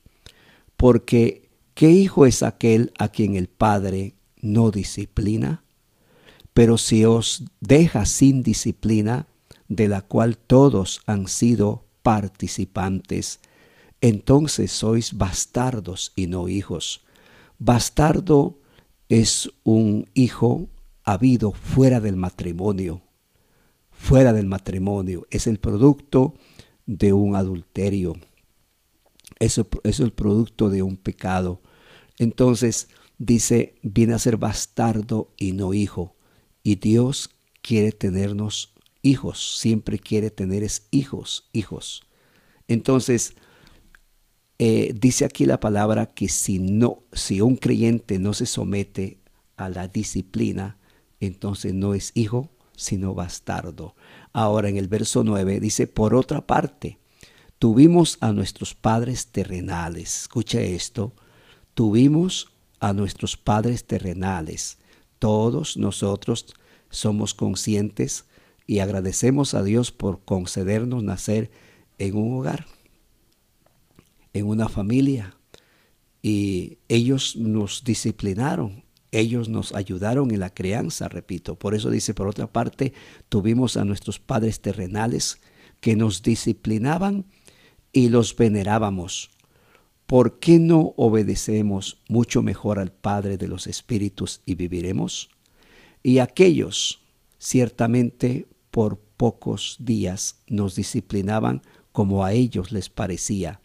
porque 0.77 1.49
¿qué 1.75 1.91
hijo 1.91 2.27
es 2.27 2.43
aquel 2.43 2.93
a 2.99 3.09
quien 3.09 3.37
el 3.37 3.49
Padre 3.49 4.15
no 4.41 4.71
disciplina? 4.71 5.65
Pero 6.53 6.79
si 6.79 7.05
os 7.05 7.45
deja 7.61 8.07
sin 8.07 8.43
disciplina, 8.43 9.27
de 9.69 9.89
la 9.89 10.03
cual 10.03 10.37
todos 10.37 11.01
han 11.07 11.27
sido 11.27 11.84
participantes, 12.05 13.41
entonces 14.03 14.71
sois 14.71 15.15
bastardos 15.15 16.13
y 16.15 16.27
no 16.27 16.49
hijos. 16.49 17.03
Bastardo 17.59 18.61
es 19.09 19.51
un 19.65 20.11
hijo 20.13 20.69
habido 21.03 21.53
fuera 21.53 22.01
del 22.01 22.17
matrimonio. 22.17 23.01
Fuera 23.91 24.35
del 24.35 24.47
matrimonio. 24.47 25.27
Es 25.31 25.47
el 25.47 25.59
producto 25.59 26.35
de 26.85 27.15
un 27.15 27.37
adulterio. 27.37 28.15
Es, 29.39 29.59
es 29.83 30.01
el 30.01 30.13
producto 30.13 30.69
de 30.69 30.83
un 30.83 30.99
pecado. 30.99 31.63
Entonces 32.19 32.89
dice, 33.17 33.77
viene 33.83 34.13
a 34.13 34.19
ser 34.19 34.37
bastardo 34.37 35.33
y 35.39 35.53
no 35.53 35.73
hijo. 35.73 36.15
Y 36.63 36.75
Dios 36.77 37.31
quiere 37.63 37.93
tenernos 37.93 38.74
hijos. 39.05 39.59
Siempre 39.59 40.01
quiere 40.01 40.31
tener 40.31 40.67
hijos, 40.91 41.49
hijos. 41.53 42.03
Entonces, 42.67 43.35
eh, 44.59 44.95
dice 44.99 45.25
aquí 45.25 45.47
la 45.47 45.61
palabra 45.61 46.07
que 46.07 46.29
si 46.29 46.59
no, 46.59 47.05
si 47.13 47.41
un 47.41 47.57
creyente 47.57 48.19
no 48.19 48.35
se 48.35 48.47
somete 48.47 49.19
a 49.57 49.69
la 49.69 49.87
disciplina, 49.87 50.79
entonces 51.21 51.75
no 51.75 51.95
es 51.95 52.13
hijo, 52.15 52.51
sino 52.77 53.15
bastardo. 53.15 53.95
Ahora 54.33 54.69
en 54.69 54.77
el 54.77 54.89
verso 54.89 55.23
9 55.23 55.61
dice, 55.61 55.87
por 55.87 56.15
otra 56.15 56.47
parte, 56.47 56.99
tuvimos 57.59 58.19
a 58.21 58.33
nuestros 58.33 58.75
padres 58.75 59.29
terrenales. 59.29 60.23
Escucha 60.23 60.61
esto, 60.61 61.15
tuvimos 61.75 62.51
a 62.81 62.93
nuestros 62.93 63.37
padres 63.37 63.87
terrenales. 63.87 64.79
Todos 65.19 65.77
nosotros 65.77 66.55
somos 66.91 67.35
conscientes 67.35 68.25
y 68.67 68.79
agradecemos 68.79 69.55
a 69.55 69.63
Dios 69.63 69.93
por 69.93 70.25
concedernos 70.25 71.03
nacer 71.03 71.51
en 71.99 72.17
un 72.17 72.39
hogar 72.39 72.67
en 74.35 74.47
una 74.47 74.69
familia 74.69 75.37
y 76.21 76.79
ellos 76.89 77.37
nos 77.37 77.85
disciplinaron, 77.85 78.85
ellos 79.13 79.49
nos 79.49 79.75
ayudaron 79.75 80.33
en 80.33 80.41
la 80.41 80.53
crianza, 80.53 81.09
repito. 81.09 81.57
Por 81.57 81.75
eso 81.75 81.89
dice, 81.89 82.15
por 82.15 82.27
otra 82.27 82.53
parte, 82.53 82.93
tuvimos 83.29 83.77
a 83.77 83.85
nuestros 83.85 84.19
padres 84.19 84.61
terrenales 84.61 85.41
que 85.81 85.95
nos 85.95 86.23
disciplinaban 86.23 87.27
y 87.93 88.09
los 88.09 88.35
venerábamos. 88.37 89.31
¿Por 90.07 90.41
qué 90.41 90.59
no 90.59 90.95
obedecemos 90.97 92.03
mucho 92.09 92.43
mejor 92.43 92.79
al 92.79 92.93
Padre 92.93 93.39
de 93.39 93.49
los 93.49 93.67
Espíritus 93.67 94.43
y 94.45 94.57
viviremos? 94.57 95.31
Y 96.03 96.19
aquellos, 96.19 97.03
ciertamente, 97.39 98.47
por 98.75 98.99
pocos 98.99 99.77
días 99.79 100.43
nos 100.49 100.75
disciplinaban 100.75 101.63
como 101.93 102.25
a 102.25 102.33
ellos 102.33 102.73
les 102.73 102.89
parecía 102.91 103.61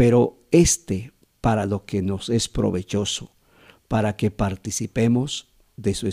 pero 0.00 0.38
este 0.50 1.12
para 1.42 1.66
lo 1.66 1.84
que 1.84 2.00
nos 2.00 2.30
es 2.30 2.48
provechoso, 2.48 3.32
para 3.86 4.16
que 4.16 4.30
participemos 4.30 5.52
de 5.76 5.92
su, 5.92 6.08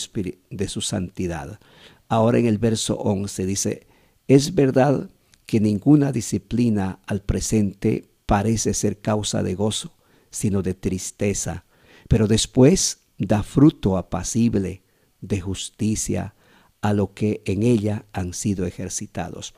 de 0.50 0.68
su 0.68 0.82
santidad. 0.82 1.62
Ahora 2.10 2.38
en 2.38 2.48
el 2.48 2.58
verso 2.58 2.98
11 2.98 3.46
dice, 3.46 3.88
es 4.28 4.56
verdad 4.56 5.10
que 5.46 5.62
ninguna 5.62 6.12
disciplina 6.12 7.00
al 7.06 7.22
presente 7.22 8.10
parece 8.26 8.74
ser 8.74 9.00
causa 9.00 9.42
de 9.42 9.56
gozo, 9.56 9.96
sino 10.32 10.64
de 10.64 10.74
tristeza, 10.74 11.64
pero 12.10 12.28
después 12.28 13.06
da 13.18 13.42
fruto 13.42 13.96
apacible 13.96 14.84
de 15.22 15.40
justicia 15.40 16.36
a 16.82 16.94
lo 16.94 17.14
que 17.14 17.42
en 17.46 17.64
ella 17.64 18.06
han 18.14 18.34
sido 18.34 18.66
ejercitados. 18.66 19.54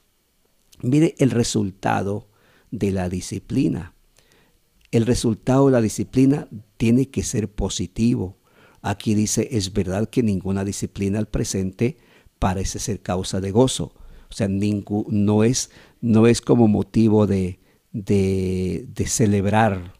Mire 0.81 1.15
el 1.19 1.31
resultado 1.31 2.27
de 2.71 2.91
la 2.91 3.09
disciplina 3.09 3.93
el 4.91 5.05
resultado 5.05 5.67
de 5.67 5.71
la 5.73 5.81
disciplina 5.81 6.47
tiene 6.77 7.09
que 7.09 7.23
ser 7.23 7.51
positivo. 7.51 8.37
Aquí 8.81 9.13
dice, 9.13 9.49
es 9.51 9.73
verdad 9.73 10.09
que 10.09 10.23
ninguna 10.23 10.63
disciplina 10.63 11.19
al 11.19 11.27
presente 11.27 11.97
parece 12.39 12.79
ser 12.79 13.01
causa 13.01 13.39
de 13.41 13.51
gozo. 13.51 13.93
O 14.29 14.33
sea, 14.33 14.47
no, 14.47 15.43
es, 15.43 15.69
no 16.01 16.27
es 16.27 16.41
como 16.41 16.67
motivo 16.67 17.27
de, 17.27 17.59
de, 17.91 19.05
celebrar, 19.05 19.93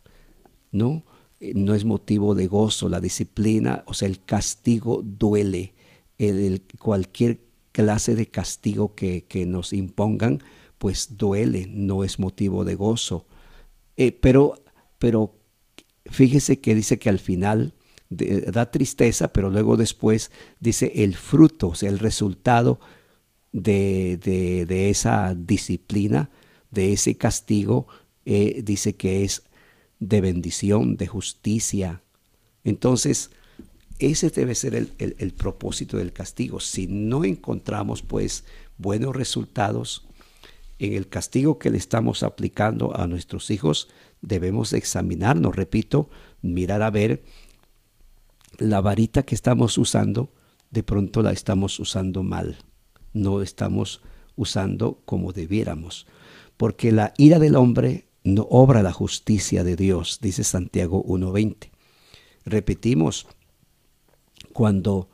¿no? 0.72 1.04
No 1.40 1.76
es 1.76 1.86
motivo 1.86 2.36
de 2.36 2.48
gozo. 2.48 2.90
La 2.90 3.00
disciplina, 3.00 3.84
o 3.86 3.94
sea, 3.94 4.08
el 4.08 4.24
castigo 4.24 5.02
duele. 5.04 5.74
El, 6.20 6.62
cualquier 6.78 7.40
clase 7.72 8.14
de 8.14 8.28
castigo 8.28 8.94
que, 8.94 9.24
que, 9.26 9.48
nos 9.48 9.74
impongan, 9.74 10.44
pues 10.78 11.18
duele, 11.18 11.66
no 11.68 12.04
es 12.04 12.20
motivo 12.20 12.64
de 12.64 12.76
gozo. 12.76 13.26
Eh, 13.98 14.12
pero 14.12 14.56
pero 15.00 15.34
fíjese 16.06 16.60
que 16.60 16.76
dice 16.76 17.00
que 17.00 17.10
al 17.10 17.20
final 17.20 17.74
da 18.10 18.70
tristeza, 18.70 19.32
pero 19.32 19.50
luego 19.50 19.78
después 19.78 20.32
dice 20.60 20.92
el 20.96 21.16
fruto, 21.16 21.70
o 21.70 21.76
sea, 21.76 21.90
el 21.90 22.00
resultado 22.00 22.80
de, 23.52 24.90
esa 24.90 25.36
disciplina, 25.36 26.30
de 26.72 26.94
ese 26.94 27.18
castigo, 27.18 27.88
eh, 28.26 28.62
dice 28.64 28.96
que 28.96 29.24
es 29.24 29.44
de 30.00 30.22
bendición, 30.22 30.98
de 30.98 31.08
justicia. 31.08 32.02
Entonces, 32.64 33.32
ese 34.00 34.30
debe 34.30 34.56
ser 34.56 34.76
el, 34.76 34.94
el, 34.98 35.34
propósito 35.34 35.98
del 35.98 36.14
castigo. 36.14 36.60
Si 36.60 36.88
no 36.88 37.26
encontramos 37.26 38.02
pues 38.02 38.46
buenos 38.78 39.16
resultados 39.16 40.08
en 40.80 40.94
el 40.94 41.10
castigo 41.10 41.60
que 41.60 41.70
le 41.70 41.78
estamos 41.78 42.24
aplicando 42.24 42.98
a 42.98 43.08
nuestros 43.08 43.52
hijos, 43.52 43.90
debemos 44.22 44.74
examinarnos, 44.74 45.56
repito, 45.56 46.10
mirar 46.42 46.82
a 46.82 46.90
ver 46.90 47.24
la 48.58 48.82
varita 48.82 49.24
que 49.24 49.36
estamos 49.36 49.78
usando, 49.78 50.32
de 50.72 50.84
pronto 50.84 51.22
la 51.22 51.32
estamos 51.32 51.80
usando 51.80 52.24
mal, 52.24 52.58
no 53.14 53.42
estamos 53.42 54.02
usando 54.36 55.02
como 55.06 55.34
debiéramos, 55.34 56.08
porque 56.58 56.92
la 56.92 57.14
ira 57.18 57.40
del 57.40 57.56
hombre 57.56 58.08
no 58.24 58.48
obra 58.50 58.84
la 58.84 58.94
justicia 58.94 59.64
de 59.64 59.76
Dios, 59.76 60.20
dice 60.22 60.44
Santiago 60.44 61.04
1.20. 61.06 61.70
Repetimos, 62.46 63.28
cuando, 64.60 65.08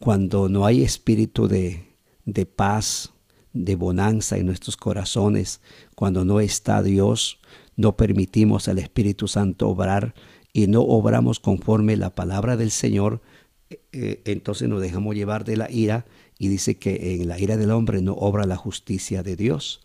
cuando 0.00 0.48
no 0.48 0.66
hay 0.66 0.82
espíritu 0.82 1.46
de, 1.46 1.84
de 2.24 2.46
paz, 2.46 3.12
de 3.52 3.76
bonanza 3.76 4.38
en 4.38 4.46
nuestros 4.46 4.76
corazones. 4.76 5.60
Cuando 5.94 6.24
no 6.24 6.40
está 6.40 6.82
Dios, 6.82 7.38
no 7.76 7.96
permitimos 7.96 8.66
al 8.66 8.80
Espíritu 8.80 9.28
Santo 9.28 9.68
obrar 9.68 10.16
y 10.52 10.66
no 10.66 10.80
obramos 10.80 11.38
conforme 11.38 11.96
la 11.96 12.12
palabra 12.12 12.56
del 12.56 12.72
Señor, 12.72 13.22
eh, 13.70 13.80
eh, 13.92 14.22
entonces 14.24 14.68
nos 14.68 14.80
dejamos 14.80 15.14
llevar 15.14 15.44
de 15.44 15.56
la 15.56 15.70
ira 15.70 16.04
y 16.36 16.48
dice 16.48 16.76
que 16.76 17.14
en 17.14 17.28
la 17.28 17.38
ira 17.38 17.56
del 17.56 17.70
hombre 17.70 18.02
no 18.02 18.14
obra 18.14 18.46
la 18.46 18.56
justicia 18.56 19.22
de 19.22 19.36
Dios. 19.36 19.80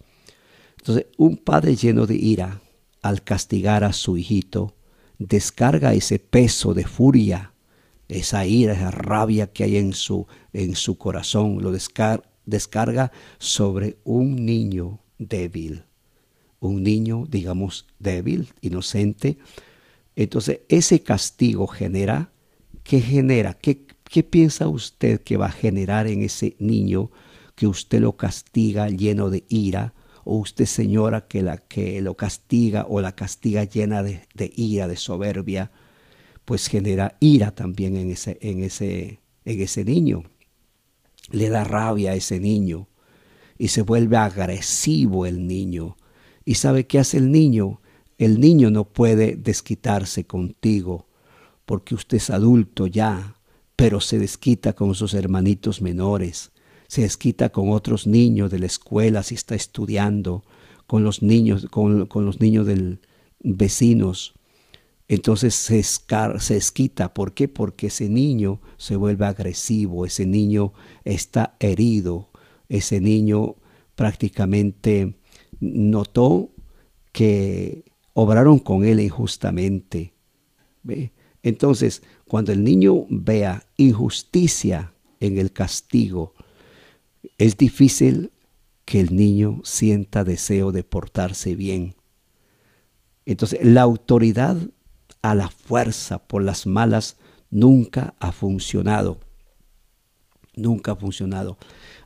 Entonces, 0.79 1.05
un 1.17 1.38
padre 1.38 1.75
lleno 1.75 2.08
de 2.08 2.15
ira, 2.15 2.62
al 3.03 3.22
castigar 3.22 3.84
a 3.84 3.93
su 3.93 4.17
hijito, 4.17 4.74
descarga 5.20 5.93
ese 5.93 6.17
peso 6.17 6.74
de 6.74 6.86
furia, 6.86 7.52
esa 8.17 8.46
ira, 8.46 8.74
esa 8.74 8.91
rabia 8.91 9.51
que 9.51 9.63
hay 9.63 9.77
en 9.77 9.93
su, 9.93 10.27
en 10.53 10.75
su 10.75 10.98
corazón, 10.98 11.62
lo 11.62 11.72
descarga 11.72 13.12
sobre 13.39 13.98
un 14.03 14.46
niño 14.46 15.00
débil, 15.17 15.84
un 16.60 16.84
niño, 16.84 17.25
digamos, 17.29 17.88
débil, 18.00 18.50
inocente. 18.62 19.38
Entonces, 20.15 20.62
ese 20.70 21.01
castigo 21.01 21.67
genera, 21.67 22.32
¿qué 22.84 23.01
genera? 23.01 23.53
¿Qué, 23.53 23.86
¿Qué 24.03 24.24
piensa 24.24 24.67
usted 24.67 25.22
que 25.22 25.38
va 25.38 25.48
a 25.48 25.51
generar 25.51 26.08
en 26.08 26.22
ese 26.22 26.55
niño 26.60 27.12
que 27.55 27.67
usted 27.67 28.00
lo 28.00 28.15
castiga 28.15 28.89
lleno 28.89 29.29
de 29.29 29.43
ira? 29.50 29.93
o 30.24 30.38
usted 30.38 30.65
señora 30.65 31.27
que, 31.27 31.41
la, 31.41 31.58
que 31.58 32.01
lo 32.01 32.15
castiga 32.15 32.86
o 32.88 33.01
la 33.01 33.13
castiga 33.13 33.63
llena 33.63 34.03
de, 34.03 34.22
ira, 34.55 34.88
de 34.88 34.96
soberbia, 34.96 35.72
pues 36.45 36.67
genera 36.67 37.17
ira 37.19 37.51
también 37.51 37.95
en 37.95 38.12
ese, 38.12 38.38
en, 38.41 38.63
ese, 38.63 39.19
en 39.45 39.62
ese 39.62 39.85
niño. 39.85 40.23
Le 41.31 41.50
da 41.50 41.63
rabia 41.63 42.12
a 42.12 42.15
ese 42.15 42.39
niño 42.39 42.88
y 43.57 43.69
se 43.69 43.81
vuelve 43.81 44.17
agresivo 44.17 45.25
el 45.25 45.47
niño. 45.47 45.97
¿Y 46.45 46.55
sabe 46.55 46.85
qué 46.85 47.00
hace 47.00 47.17
el 47.17 47.31
niño? 47.31 47.81
El 48.17 48.39
niño 48.39 48.69
no 48.69 48.85
puede 48.85 49.35
desquitarse 49.35 50.25
contigo 50.25 51.07
porque 51.65 51.95
usted 51.95 52.17
es 52.17 52.29
adulto 52.29 52.88
ya, 52.88 53.38
pero 53.75 54.01
se 54.01 54.19
desquita 54.19 54.73
con 54.73 54.95
sus 54.95 55.13
hermanitos 55.13 55.81
menores 55.81 56.53
se 56.93 57.01
desquita 57.01 57.50
con 57.50 57.71
otros 57.71 58.05
niños 58.05 58.51
de 58.51 58.59
la 58.59 58.67
escuela 58.67 59.23
si 59.23 59.33
está 59.33 59.55
estudiando, 59.55 60.43
con 60.85 61.03
los 61.03 61.23
niños, 61.23 61.65
con, 61.71 62.07
los 62.13 62.39
niños 62.39 62.67
del 62.67 63.00
vecinos. 63.39 64.35
Entonces 65.07 65.53
se, 65.53 65.79
esquita. 65.79 67.13
¿Por 67.13 67.33
qué? 67.33 67.48
Porque 67.48 67.88
ese 67.88 68.10
niño 68.10 68.62
se 68.77 68.95
vuelve 68.95 69.25
agresivo, 69.25 70.05
ese 70.05 70.25
niño 70.25 70.74
está 71.03 71.55
herido, 71.60 72.29
ese 72.69 73.01
niño 73.01 73.55
prácticamente 73.95 75.17
notó 75.60 76.51
que 77.12 77.83
obraron 78.13 78.60
con 78.60 78.86
él 78.86 79.00
injustamente. 79.00 80.13
Entonces, 81.43 82.01
cuando 82.27 82.51
el 82.51 82.63
niño 82.63 83.05
vea 83.10 83.65
injusticia 83.77 84.93
en 85.19 85.38
el 85.38 85.51
castigo, 85.51 86.33
es 87.38 87.57
difícil 87.57 88.31
que 88.86 89.00
el 89.00 89.15
niño 89.15 89.62
sienta 89.63 90.24
deseo 90.24 90.72
de 90.72 90.83
portarse 90.83 91.55
bien. 91.55 91.95
Entonces, 93.25 93.63
la 93.63 93.81
autoridad 93.81 94.57
a 95.24 95.34
la 95.34 95.50
fuerza 95.50 96.20
por 96.20 96.44
las 96.44 96.68
malas 96.68 97.18
nunca 97.50 98.13
ha 98.20 98.32
funcionado. 98.32 99.20
Nunca 100.56 100.92
ha 100.92 100.96
funcionado. 100.96 101.58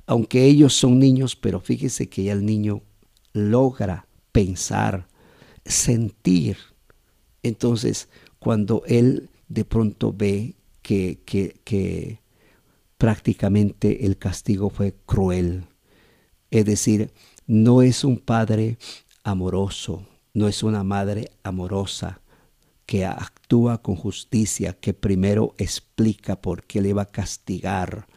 Aunque 0.06 0.46
ellos 0.46 0.74
son 0.74 1.00
niños, 1.00 1.36
pero 1.36 1.60
fíjese 1.60 2.08
que 2.08 2.24
ya 2.24 2.34
el 2.34 2.46
niño 2.46 2.84
logra 3.34 4.08
pensar, 4.32 5.08
sentir. 5.66 6.58
Entonces, 7.44 8.08
cuando 8.40 8.84
él 8.86 9.30
de 9.50 9.66
pronto 9.66 10.14
ve 10.14 10.56
que, 10.82 11.20
que, 11.26 11.60
que 11.64 12.22
prácticamente 12.98 14.06
el 14.06 14.18
castigo 14.18 14.70
fue 14.70 14.94
cruel. 15.06 15.66
Es 16.52 16.66
decir, 16.66 17.12
no 17.48 17.82
es 17.82 18.04
un 18.04 18.18
padre 18.20 18.78
amoroso, 19.24 20.06
no 20.34 20.48
es 20.48 20.64
una 20.64 20.84
madre 20.84 21.32
amorosa 21.44 22.22
que 22.88 23.06
actúa 23.06 23.84
con 23.84 23.96
justicia, 23.96 24.74
que 24.74 24.94
primero 24.96 25.54
explica 25.60 26.42
por 26.42 26.64
qué 26.64 26.82
le 26.82 26.94
va 26.94 27.04
a 27.04 27.12
castigar 27.12 28.08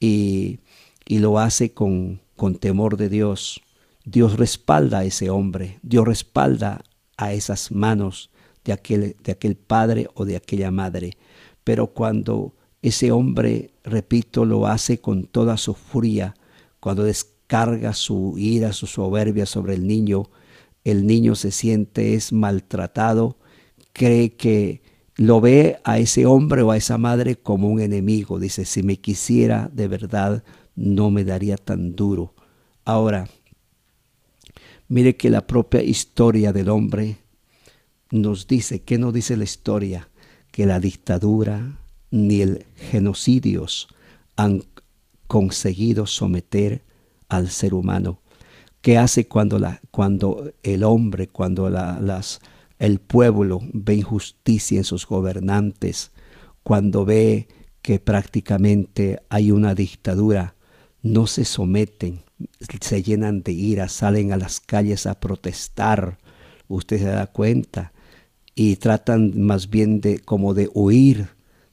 y, 0.00 0.58
lo 1.06 1.38
hace 1.38 1.72
con, 1.72 2.20
con 2.34 2.56
temor 2.56 2.96
de 2.96 3.08
Dios. 3.08 3.60
Dios 4.04 4.36
respalda 4.38 5.00
a 5.00 5.04
ese 5.04 5.30
hombre, 5.30 5.78
Dios 5.82 6.06
respalda 6.08 6.82
a 7.16 7.32
esas 7.32 7.70
manos 7.70 8.30
de 8.64 8.72
aquel, 8.72 9.16
de 9.22 9.32
aquel 9.32 9.56
padre 9.56 10.08
o 10.14 10.24
de 10.24 10.36
aquella 10.36 10.70
madre. 10.70 11.18
Pero 11.62 11.88
cuando 11.88 12.54
ese 12.80 13.12
hombre, 13.12 13.72
repito, 13.84 14.46
lo 14.46 14.66
hace 14.66 15.00
con 15.00 15.24
toda 15.24 15.58
su 15.58 15.74
furia. 15.74 16.34
Cuando 16.80 17.04
descarga 17.04 17.92
su 17.92 18.34
ira, 18.38 18.72
su 18.72 18.86
soberbia 18.86 19.44
sobre 19.44 19.74
el 19.74 19.86
niño, 19.86 20.30
el 20.84 21.06
niño 21.06 21.34
se 21.34 21.50
siente 21.50 22.14
es 22.14 22.32
maltratado, 22.32 23.36
cree 23.98 24.34
que 24.34 24.80
lo 25.16 25.40
ve 25.40 25.80
a 25.82 25.98
ese 25.98 26.24
hombre 26.24 26.62
o 26.62 26.70
a 26.70 26.76
esa 26.76 26.96
madre 26.96 27.36
como 27.36 27.68
un 27.68 27.80
enemigo. 27.80 28.38
Dice, 28.38 28.64
si 28.64 28.82
me 28.82 28.96
quisiera 28.96 29.68
de 29.72 29.88
verdad, 29.88 30.44
no 30.76 31.10
me 31.10 31.24
daría 31.24 31.56
tan 31.56 31.96
duro. 31.96 32.34
Ahora, 32.84 33.28
mire 34.86 35.16
que 35.16 35.28
la 35.28 35.46
propia 35.46 35.82
historia 35.82 36.52
del 36.52 36.68
hombre 36.68 37.18
nos 38.12 38.46
dice, 38.46 38.82
¿qué 38.82 38.96
nos 38.96 39.12
dice 39.12 39.36
la 39.36 39.44
historia? 39.44 40.08
Que 40.52 40.64
la 40.66 40.78
dictadura, 40.78 41.78
ni 42.10 42.40
el 42.40 42.64
genocidios 42.76 43.88
han 44.36 44.62
conseguido 45.26 46.06
someter 46.06 46.84
al 47.28 47.50
ser 47.50 47.74
humano. 47.74 48.20
¿Qué 48.80 48.96
hace 48.96 49.26
cuando, 49.26 49.58
la, 49.58 49.80
cuando 49.90 50.52
el 50.62 50.84
hombre, 50.84 51.26
cuando 51.26 51.68
las, 51.68 52.40
el 52.78 53.00
pueblo 53.00 53.60
ve 53.72 53.96
injusticia 53.96 54.78
en 54.78 54.84
sus 54.84 55.06
gobernantes, 55.06 56.12
cuando 56.62 57.04
ve 57.04 57.48
que 57.82 57.98
prácticamente 57.98 59.20
hay 59.28 59.50
una 59.50 59.74
dictadura, 59.74 60.54
no 61.02 61.26
se 61.26 61.44
someten, 61.44 62.22
se 62.80 63.02
llenan 63.02 63.42
de 63.42 63.52
ira, 63.52 63.88
salen 63.88 64.32
a 64.32 64.36
las 64.36 64.60
calles 64.60 65.06
a 65.06 65.18
protestar, 65.18 66.18
usted 66.68 66.98
se 66.98 67.06
da 67.06 67.26
cuenta, 67.26 67.92
y 68.54 68.76
tratan 68.76 69.40
más 69.40 69.70
bien 69.70 70.00
de 70.00 70.18
como 70.18 70.52
de 70.52 70.68
huir 70.74 71.28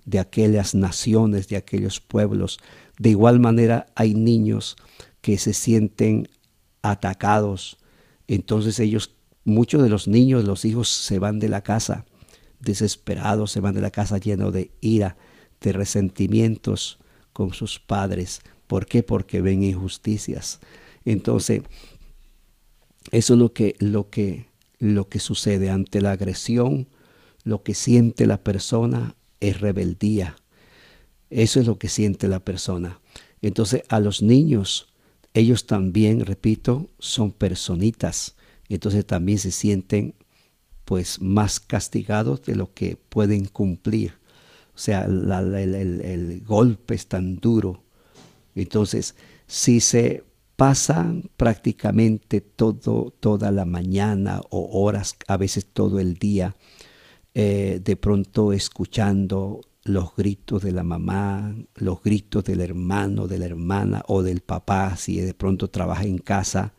de 0.05 0.19
aquellas 0.19 0.75
naciones, 0.75 1.47
de 1.47 1.57
aquellos 1.57 1.99
pueblos. 1.99 2.59
De 2.99 3.09
igual 3.09 3.39
manera 3.39 3.87
hay 3.95 4.13
niños 4.13 4.77
que 5.21 5.37
se 5.39 5.53
sienten 5.53 6.29
atacados. 6.83 7.77
Entonces 8.27 8.79
ellos, 8.79 9.15
muchos 9.45 9.81
de 9.81 9.89
los 9.89 10.07
niños, 10.09 10.43
los 10.43 10.65
hijos 10.65 10.89
se 10.89 11.19
van 11.19 11.39
de 11.39 11.47
la 11.47 11.61
casa 11.61 12.05
desesperados, 12.59 13.51
se 13.51 13.61
van 13.61 13.75
de 13.75 13.81
la 13.81 13.91
casa 13.91 14.17
lleno 14.17 14.51
de 14.51 14.71
ira, 14.81 15.15
de 15.61 15.71
resentimientos 15.71 16.99
con 17.31 17.53
sus 17.53 17.79
padres. 17.79 18.41
¿Por 18.67 18.87
qué? 18.87 19.03
Porque 19.03 19.41
ven 19.41 19.63
injusticias. 19.63 20.59
Entonces, 21.05 21.61
eso 23.11 23.33
es 23.33 23.39
lo 23.39 23.53
que, 23.53 23.75
lo 23.79 24.09
que, 24.09 24.47
lo 24.79 25.07
que 25.07 25.19
sucede 25.19 25.69
ante 25.69 26.01
la 26.01 26.11
agresión, 26.11 26.87
lo 27.43 27.63
que 27.63 27.75
siente 27.75 28.25
la 28.25 28.43
persona 28.43 29.15
es 29.39 29.61
rebeldía. 29.61 30.35
Eso 31.29 31.59
es 31.59 31.67
lo 31.67 31.77
que 31.77 31.89
siente 31.89 32.27
la 32.27 32.39
persona. 32.39 32.99
Entonces 33.41 33.83
a 33.89 33.99
los 33.99 34.21
niños, 34.21 34.87
ellos 35.33 35.67
también, 35.67 36.25
repito, 36.25 36.89
son 36.97 37.31
personitas. 37.31 38.34
Entonces 38.69 39.05
también 39.05 39.37
se 39.37 39.51
sienten 39.51 40.15
pues 40.85 41.19
más 41.19 41.59
castigados 41.59 42.43
de 42.43 42.55
lo 42.55 42.73
que 42.73 42.95
pueden 42.95 43.45
cumplir. 43.45 44.13
O 44.75 44.77
sea, 44.77 45.05
el, 45.05 46.43
golpe 46.45 46.95
es 46.95 47.07
tan 47.07 47.37
duro. 47.37 47.83
Entonces, 48.53 49.15
si 49.47 49.79
se 49.79 50.23
pasan 50.55 51.29
prácticamente 51.37 52.41
todo, 52.41 53.13
toda 53.19 53.51
la 53.51 53.65
mañana 53.65 54.41
o 54.49 54.83
horas, 54.83 55.15
a 55.27 55.37
veces 55.37 55.65
todo 55.65 55.99
el 55.99 56.15
día, 56.15 56.55
eh, 57.33 57.81
de 57.83 57.95
pronto 57.95 58.53
escuchando 58.53 59.61
los 59.83 60.15
gritos 60.15 60.63
de 60.63 60.71
la 60.71 60.83
mamá, 60.83 61.55
los 61.75 62.01
gritos 62.01 62.43
del 62.43 62.61
hermano, 62.61 63.27
de 63.27 63.39
la 63.39 63.45
hermana 63.45 64.03
o 64.07 64.23
del 64.23 64.41
papá, 64.41 64.95
si 64.97 65.19
de 65.19 65.33
pronto 65.33 65.69
trabaja 65.69 66.03
en 66.03 66.17
casa, 66.17 66.73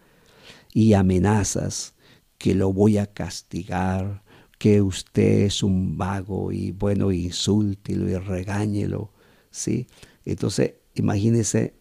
y 0.77 0.93
amenazas 0.93 1.95
que 2.37 2.55
lo 2.55 2.71
voy 2.71 2.99
a 2.99 3.07
castigar, 3.07 4.23
que 4.59 4.83
usted 4.83 5.47
es 5.47 5.63
un 5.63 5.97
vago 5.97 6.53
y 6.53 6.73
bueno, 6.73 7.13
insúltelo 7.13 8.11
y 8.11 8.19
regáñelo, 8.19 9.11
¿sí? 9.51 9.87
Entonces, 10.27 10.75
imagínese 10.93 11.77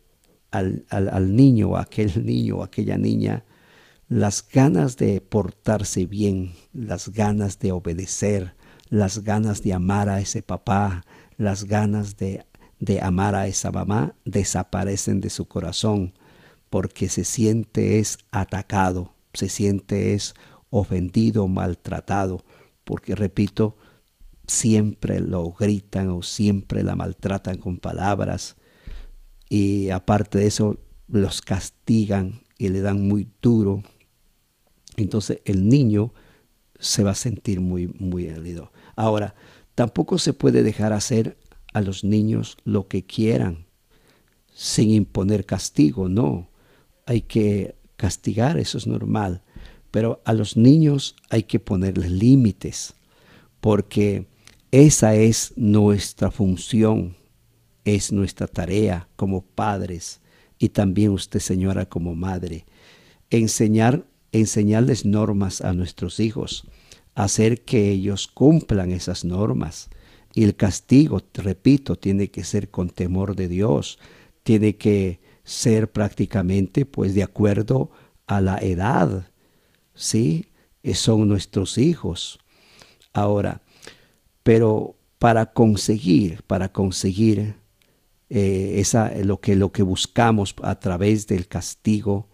al, 0.50 0.86
al 0.90 1.36
niño, 1.36 1.76
aquel 1.76 2.26
niño, 2.26 2.64
aquella 2.64 2.98
niña, 2.98 3.44
las 4.08 4.48
ganas 4.48 4.96
de 4.96 5.20
portarse 5.20 6.06
bien, 6.06 6.54
las 6.72 7.10
ganas 7.10 7.60
de 7.60 7.74
obedecer, 7.74 8.56
las 8.88 9.26
ganas 9.26 9.62
de 9.62 9.74
amar 9.74 10.08
a 10.08 10.22
ese 10.22 10.42
papá, 10.42 11.04
las 11.36 11.66
ganas 11.66 12.16
de, 12.16 12.46
de 12.80 13.02
amar 13.02 13.36
a 13.36 13.48
esa 13.48 13.74
mamá 13.74 14.16
desaparecen 14.24 15.20
de 15.20 15.30
su 15.30 15.50
corazón 15.50 16.14
porque 16.70 17.10
se 17.10 17.24
siente 17.24 18.00
es 18.00 18.18
atacado, 18.32 19.14
se 19.34 19.50
siente 19.50 20.14
es 20.14 20.34
ofendido, 20.70 21.48
maltratado, 21.48 22.44
porque 22.84 23.16
repito, 23.16 23.78
siempre 24.48 25.20
lo 25.20 25.52
gritan 25.52 26.10
o 26.10 26.22
siempre 26.22 26.84
la 26.84 26.96
maltratan 26.96 27.58
con 27.58 27.78
palabras 27.78 28.56
y 29.50 29.90
aparte 29.90 30.40
de 30.40 30.48
eso 30.48 30.80
los 31.08 31.42
castigan 31.42 32.42
y 32.58 32.70
le 32.70 32.82
dan 32.82 33.08
muy 33.08 33.28
duro. 33.42 33.84
Entonces 34.98 35.42
el 35.46 35.68
niño 35.68 36.14
se 36.80 37.04
va 37.04 37.12
a 37.12 37.16
sentir 37.16 37.60
muy, 37.60 37.88
muy 37.88 38.26
herido. 38.26 38.72
Ahora, 38.96 39.36
tampoco 39.76 40.18
se 40.18 40.34
puede 40.34 40.64
dejar 40.64 40.94
hacer 40.94 41.38
a 41.74 41.82
los 41.82 42.04
niños 42.04 42.58
lo 42.64 42.88
que 42.88 43.06
quieran 43.06 43.66
sin 44.54 44.90
imponer 44.92 45.46
castigo, 45.46 46.08
no. 46.08 46.50
Hay 47.06 47.22
que 47.22 47.76
castigar, 47.98 48.58
eso 48.58 48.78
es 48.78 48.88
normal. 48.88 49.44
Pero 49.92 50.22
a 50.26 50.34
los 50.34 50.58
niños 50.58 51.16
hay 51.30 51.44
que 51.44 51.60
ponerles 51.60 52.12
límites, 52.12 52.96
porque 53.62 54.28
esa 54.72 55.16
es 55.16 55.54
nuestra 55.56 56.32
función, 56.32 57.16
es 57.86 58.12
nuestra 58.12 58.48
tarea 58.48 59.08
como 59.16 59.42
padres 59.42 60.20
y 60.60 60.70
también 60.70 61.12
usted 61.12 61.40
señora 61.40 61.86
como 61.86 62.16
madre. 62.16 62.66
Enseñar, 63.30 64.06
enseñarles 64.32 65.06
normas 65.06 65.62
a 65.62 65.74
nuestros 65.74 66.20
hijos, 66.20 66.68
hacer 67.14 67.64
que 67.64 67.90
ellos 67.90 68.28
cumplan 68.28 68.92
esas 68.92 69.24
normas. 69.24 69.90
Y 70.34 70.44
el 70.44 70.56
castigo, 70.56 71.22
repito, 71.34 71.96
tiene 71.96 72.30
que 72.30 72.44
ser 72.44 72.70
con 72.70 72.90
temor 72.90 73.36
de 73.36 73.48
Dios, 73.48 74.00
tiene 74.44 74.76
que 74.76 75.20
ser 75.46 75.90
prácticamente 75.92 76.86
pues 76.86 77.16
de 77.16 77.24
acuerdo 77.24 77.92
a 78.28 78.42
la 78.42 78.58
edad, 78.58 79.30
¿sí? 79.94 80.50
Son 80.94 81.28
nuestros 81.28 81.78
hijos. 81.78 82.40
Ahora, 83.14 83.62
pero 84.44 84.98
para 85.20 85.54
conseguir, 85.54 86.44
para 86.44 86.72
conseguir 86.72 87.56
eh, 88.30 88.74
esa, 88.78 89.12
lo, 89.24 89.40
que, 89.40 89.56
lo 89.56 89.72
que 89.72 89.84
buscamos 89.84 90.56
a 90.62 90.80
través 90.80 91.28
del 91.28 91.48
castigo, 91.48 92.28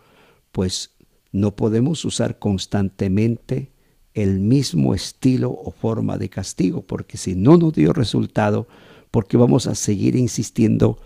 pues 0.51 0.91
no 1.31 1.55
podemos 1.55 2.03
usar 2.03 2.39
constantemente 2.39 3.71
el 4.13 4.39
mismo 4.39 4.93
estilo 4.93 5.51
o 5.51 5.71
forma 5.71 6.17
de 6.17 6.29
castigo, 6.29 6.81
porque 6.81 7.17
si 7.17 7.35
no 7.35 7.57
nos 7.57 7.73
dio 7.73 7.93
resultado, 7.93 8.67
porque 9.09 9.37
vamos 9.37 9.67
a 9.67 9.75
seguir 9.75 10.15
insistiendo 10.15 10.97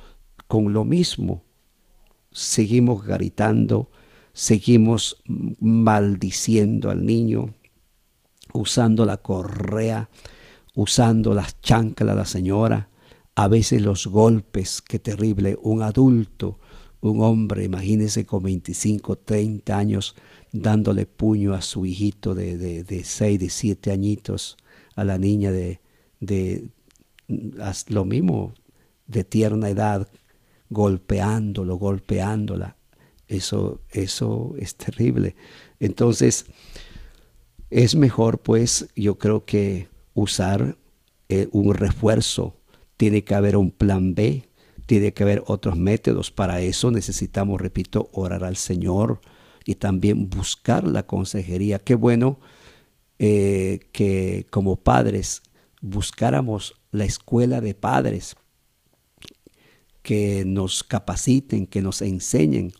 con 0.48 0.74
lo 0.74 0.86
mismo. 0.86 1.44
Seguimos 2.36 3.06
gritando, 3.06 3.90
seguimos 4.34 5.24
maldiciendo 5.62 6.90
al 6.90 7.06
niño, 7.06 7.54
usando 8.52 9.06
la 9.06 9.16
correa, 9.16 10.10
usando 10.76 11.34
las 11.34 11.62
chanclas 11.62 12.14
la 12.14 12.26
señora, 12.26 12.90
a 13.36 13.48
veces 13.48 13.82
los 13.82 14.08
golpes, 14.08 14.82
qué 14.82 15.00
terrible, 15.00 15.58
un 15.62 15.82
adulto, 15.82 16.60
un 17.00 17.22
hombre, 17.22 17.64
imagínese 17.64 18.26
con 18.26 18.44
25, 18.44 19.18
30 19.20 19.78
años, 19.78 20.14
dándole 20.52 21.06
puño 21.06 21.54
a 21.54 21.62
su 21.62 21.86
hijito 21.86 22.36
de, 22.36 22.58
de, 22.58 22.84
de 22.84 23.06
6, 23.06 23.40
de 23.40 23.50
7 23.50 23.92
añitos, 23.94 24.58
a 24.98 25.06
la 25.06 25.18
niña 25.18 25.54
de, 25.54 25.80
de 26.20 26.68
lo 27.88 28.04
mismo, 28.04 28.54
de 29.08 29.24
tierna 29.24 29.70
edad, 29.70 30.10
golpeándolo, 30.76 31.78
golpeándola. 31.78 32.76
Eso, 33.28 33.82
eso 33.90 34.54
es 34.60 34.76
terrible. 34.76 35.36
Entonces, 35.80 36.46
es 37.70 37.96
mejor, 37.96 38.40
pues, 38.40 38.90
yo 38.96 39.18
creo 39.18 39.46
que 39.46 39.88
usar 40.14 40.78
eh, 41.30 41.48
un 41.52 41.74
refuerzo. 41.74 42.58
Tiene 42.98 43.24
que 43.24 43.36
haber 43.36 43.56
un 43.58 43.72
plan 43.72 44.16
B, 44.16 44.50
tiene 44.86 45.14
que 45.14 45.24
haber 45.24 45.44
otros 45.48 45.78
métodos. 45.78 46.30
Para 46.30 46.60
eso 46.60 46.92
necesitamos, 46.92 47.62
repito, 47.62 48.10
orar 48.12 48.44
al 48.44 48.58
Señor 48.58 49.22
y 49.66 49.76
también 49.76 50.30
buscar 50.30 50.86
la 50.86 51.04
consejería. 51.04 51.80
Qué 51.80 51.96
bueno 51.96 52.38
eh, 53.18 53.80
que 53.94 54.46
como 54.50 54.76
padres 54.76 55.42
buscáramos 55.82 56.76
la 56.92 57.06
escuela 57.06 57.62
de 57.62 57.74
padres 57.74 58.36
que 60.06 60.46
nos 60.46 60.84
capaciten, 60.84 61.66
que 61.66 61.82
nos 61.82 62.04
enseñen, 62.04 62.72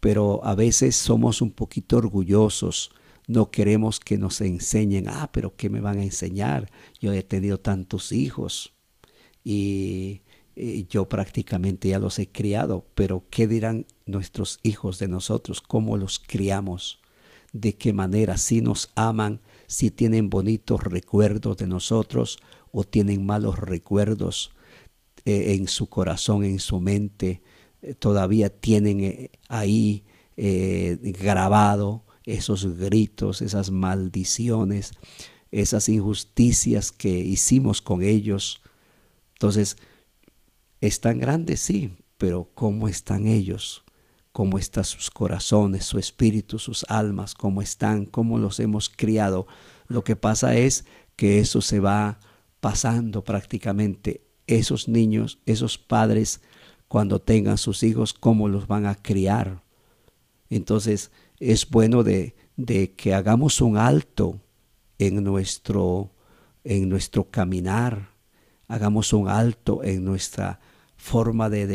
pero 0.00 0.42
a 0.42 0.54
veces 0.54 0.96
somos 0.96 1.42
un 1.42 1.50
poquito 1.50 1.98
orgullosos, 1.98 2.92
no 3.26 3.50
queremos 3.50 4.00
que 4.00 4.16
nos 4.16 4.40
enseñen, 4.40 5.06
ah, 5.06 5.28
pero 5.34 5.54
¿qué 5.54 5.68
me 5.68 5.82
van 5.82 5.98
a 5.98 6.02
enseñar? 6.02 6.70
Yo 6.98 7.12
he 7.12 7.22
tenido 7.22 7.60
tantos 7.60 8.10
hijos 8.10 8.72
y, 9.44 10.22
yo 10.88 11.08
prácticamente 11.10 11.90
ya 11.90 11.98
los 11.98 12.18
he 12.18 12.28
criado, 12.30 12.86
pero 12.94 13.24
¿qué 13.30 13.46
dirán 13.46 13.86
nuestros 14.06 14.58
hijos 14.62 14.98
de 14.98 15.08
nosotros? 15.08 15.60
¿Cómo 15.60 15.98
los 15.98 16.18
criamos? 16.18 17.00
¿De 17.52 17.74
qué 17.74 17.92
manera? 17.92 18.38
Si 18.38 18.62
nos 18.62 18.90
aman, 18.94 19.40
si 19.66 19.90
tienen 19.90 20.30
bonitos 20.30 20.82
recuerdos 20.82 21.58
de 21.58 21.66
nosotros 21.66 22.38
o 22.70 22.84
tienen 22.84 23.26
malos 23.26 23.58
recuerdos 23.58 24.52
eh, 25.24 25.54
en 25.54 25.68
su 25.68 25.88
corazón, 25.88 26.44
en 26.44 26.58
su 26.58 26.80
mente, 26.80 27.42
eh, 27.80 27.94
todavía 27.94 28.50
tienen 28.50 29.00
eh, 29.00 29.30
ahí 29.48 30.04
grabado 30.34 32.04
esos 32.24 32.76
gritos, 32.76 33.42
esas 33.42 33.70
maldiciones, 33.70 34.92
esas 35.52 35.88
injusticias 35.88 36.90
que 36.90 37.10
hicimos 37.10 37.80
con 37.82 38.02
ellos. 38.02 38.62
Entonces, 39.34 39.76
están 40.80 41.18
grandes, 41.18 41.60
sí, 41.60 41.92
pero 42.18 42.50
¿cómo 42.54 42.88
están 42.88 43.28
ellos? 43.28 43.84
¿Cómo 44.32 44.58
están 44.58 44.84
sus 44.84 45.10
corazones, 45.10 45.84
su 45.84 45.98
espíritu, 45.98 46.58
sus 46.58 46.84
almas? 46.88 47.34
¿Cómo 47.34 47.62
están? 47.62 48.06
¿Cómo 48.06 48.38
los 48.38 48.58
hemos 48.58 48.88
criado? 48.88 49.46
Lo 49.86 50.02
que 50.02 50.16
pasa 50.16 50.56
es 50.56 50.86
que 51.14 51.38
eso 51.38 51.60
se 51.60 51.78
va 51.78 52.18
pasando 52.60 53.22
prácticamente 53.22 54.31
esos 54.58 54.88
niños, 54.88 55.38
esos 55.46 55.78
padres, 55.78 56.40
cuando 56.88 57.20
tengan 57.20 57.58
sus 57.58 57.82
hijos, 57.82 58.12
cómo 58.12 58.48
los 58.48 58.66
van 58.66 58.86
a 58.86 58.94
criar. 58.94 59.62
Entonces 60.50 61.10
es 61.40 61.68
bueno 61.68 62.02
de, 62.02 62.34
que 62.96 63.14
hagamos 63.14 63.60
un 63.60 63.78
alto 63.78 64.40
en 64.98 65.24
nuestro, 65.24 66.10
en 66.64 66.88
nuestro 66.88 67.30
caminar, 67.30 68.10
hagamos 68.68 69.12
un 69.12 69.28
alto 69.28 69.82
en 69.82 70.04
nuestra 70.04 70.60
forma 70.96 71.48
de, 71.48 71.66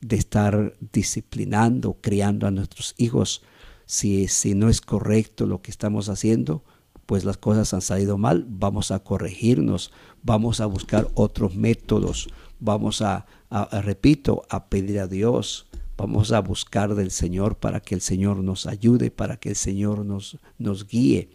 de, 0.00 0.16
estar 0.16 0.74
disciplinando, 0.92 1.98
criando 2.00 2.46
a 2.46 2.50
nuestros 2.50 2.94
hijos. 2.96 3.42
Si, 3.84 4.26
si 4.28 4.54
no 4.54 4.68
es 4.68 4.80
correcto 4.80 5.46
lo 5.46 5.60
que 5.60 5.70
estamos 5.70 6.08
haciendo, 6.08 6.64
pues 7.12 7.26
las 7.26 7.36
cosas 7.36 7.74
han 7.74 7.82
salido 7.82 8.16
mal, 8.16 8.46
vamos 8.48 8.90
a 8.90 9.00
corregirnos, 9.00 9.92
vamos 10.22 10.62
a 10.62 10.64
buscar 10.64 11.10
otros 11.12 11.54
métodos, 11.54 12.30
vamos 12.58 13.02
a, 13.02 13.26
repito, 13.70 14.44
a 14.48 14.70
pedir 14.70 14.98
a 14.98 15.06
Dios, 15.06 15.66
vamos 15.98 16.32
a 16.32 16.40
buscar 16.40 16.94
del 16.94 17.10
Señor 17.10 17.58
para 17.58 17.80
que 17.80 17.94
el 17.94 18.00
Señor 18.00 18.38
nos 18.38 18.64
ayude, 18.66 19.10
para 19.10 19.36
que 19.36 19.50
el 19.50 19.56
Señor 19.56 20.06
nos, 20.06 20.38
nos 20.56 20.88
guíe. 20.88 21.28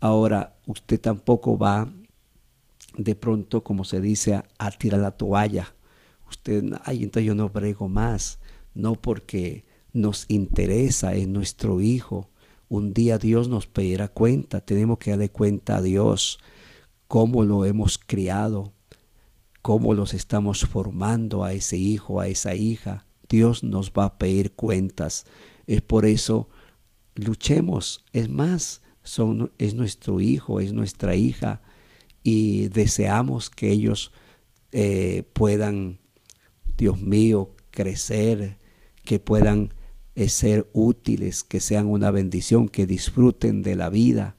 Ahora, 0.00 0.58
usted 0.66 1.00
tampoco 1.00 1.56
va 1.56 1.90
de 2.98 3.14
pronto, 3.14 3.64
como 3.64 3.84
se 3.84 4.02
dice, 4.02 4.42
a, 4.58 4.70
tirar 4.72 5.00
la 5.00 5.12
toalla. 5.12 5.74
Usted, 6.28 6.62
ay, 6.84 7.04
entonces 7.04 7.26
yo 7.26 7.34
no 7.34 7.48
brego 7.48 7.88
más. 7.88 8.38
No 8.74 8.96
porque 8.96 9.64
nos 9.94 10.26
interesa 10.28 11.14
en 11.14 11.32
nuestro 11.32 11.80
hijo, 11.80 12.28
un 12.74 12.92
día 12.92 13.18
Dios 13.18 13.48
nos 13.48 13.66
pedirá 13.66 14.08
cuenta, 14.08 14.60
tenemos 14.60 14.98
que 14.98 15.10
darle 15.10 15.30
cuenta 15.30 15.76
a 15.76 15.82
Dios 15.82 16.38
cómo 17.08 17.44
lo 17.44 17.64
hemos 17.64 17.98
criado, 17.98 18.72
cómo 19.62 19.94
los 19.94 20.14
estamos 20.14 20.66
formando 20.66 21.44
a 21.44 21.52
ese 21.52 21.76
hijo, 21.76 22.20
a 22.20 22.28
esa 22.28 22.54
hija. 22.54 23.06
Dios 23.28 23.62
nos 23.62 23.92
va 23.92 24.04
a 24.04 24.18
pedir 24.18 24.52
cuentas. 24.52 25.24
Es 25.66 25.80
por 25.80 26.04
eso, 26.04 26.48
luchemos. 27.14 28.04
Es 28.12 28.28
más, 28.28 28.82
es 29.58 29.74
nuestro 29.74 30.20
hijo, 30.20 30.60
es 30.60 30.72
nuestra 30.72 31.14
hija 31.14 31.62
y 32.22 32.68
deseamos 32.68 33.50
que 33.50 33.70
ellos 33.70 34.12
eh, 34.72 35.22
puedan, 35.32 36.00
Dios 36.76 37.00
mío, 37.00 37.54
crecer, 37.70 38.58
que 39.04 39.20
puedan 39.20 39.72
eh, 40.14 40.28
ser 40.28 40.68
útiles, 40.72 41.44
que 41.44 41.60
sean 41.60 41.86
una 41.86 42.10
bendición, 42.10 42.68
que 42.68 42.86
disfruten 42.86 43.62
de 43.62 43.76
la 43.76 43.88
vida. 43.90 44.36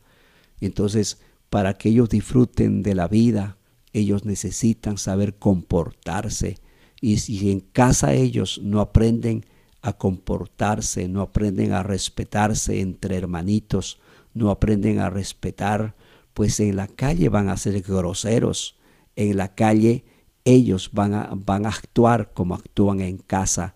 Entonces, 0.61 1.19
para 1.49 1.73
que 1.73 1.89
ellos 1.89 2.09
disfruten 2.09 2.83
de 2.83 2.95
la 2.95 3.07
vida, 3.07 3.57
ellos 3.93 4.25
necesitan 4.25 4.97
saber 4.97 5.35
comportarse. 5.35 6.57
Y 7.01 7.17
si 7.17 7.51
en 7.51 7.59
casa 7.59 8.13
ellos 8.13 8.59
no 8.63 8.81
aprenden 8.81 9.45
a 9.81 9.93
comportarse, 9.93 11.07
no 11.07 11.21
aprenden 11.21 11.71
a 11.71 11.83
respetarse 11.83 12.81
entre 12.81 13.17
hermanitos, 13.17 13.99
no 14.33 14.49
aprenden 14.49 14.99
a 14.99 15.09
respetar, 15.09 15.95
pues 16.33 16.59
en 16.59 16.75
la 16.75 16.87
calle 16.87 17.29
van 17.29 17.49
a 17.49 17.57
ser 17.57 17.81
groseros, 17.81 18.77
en 19.15 19.37
la 19.37 19.55
calle 19.55 20.03
ellos 20.43 20.89
van 20.91 21.13
a, 21.13 21.29
van 21.33 21.65
a 21.65 21.69
actuar 21.69 22.33
como 22.33 22.55
actúan 22.55 22.99
en 22.99 23.17
casa, 23.17 23.75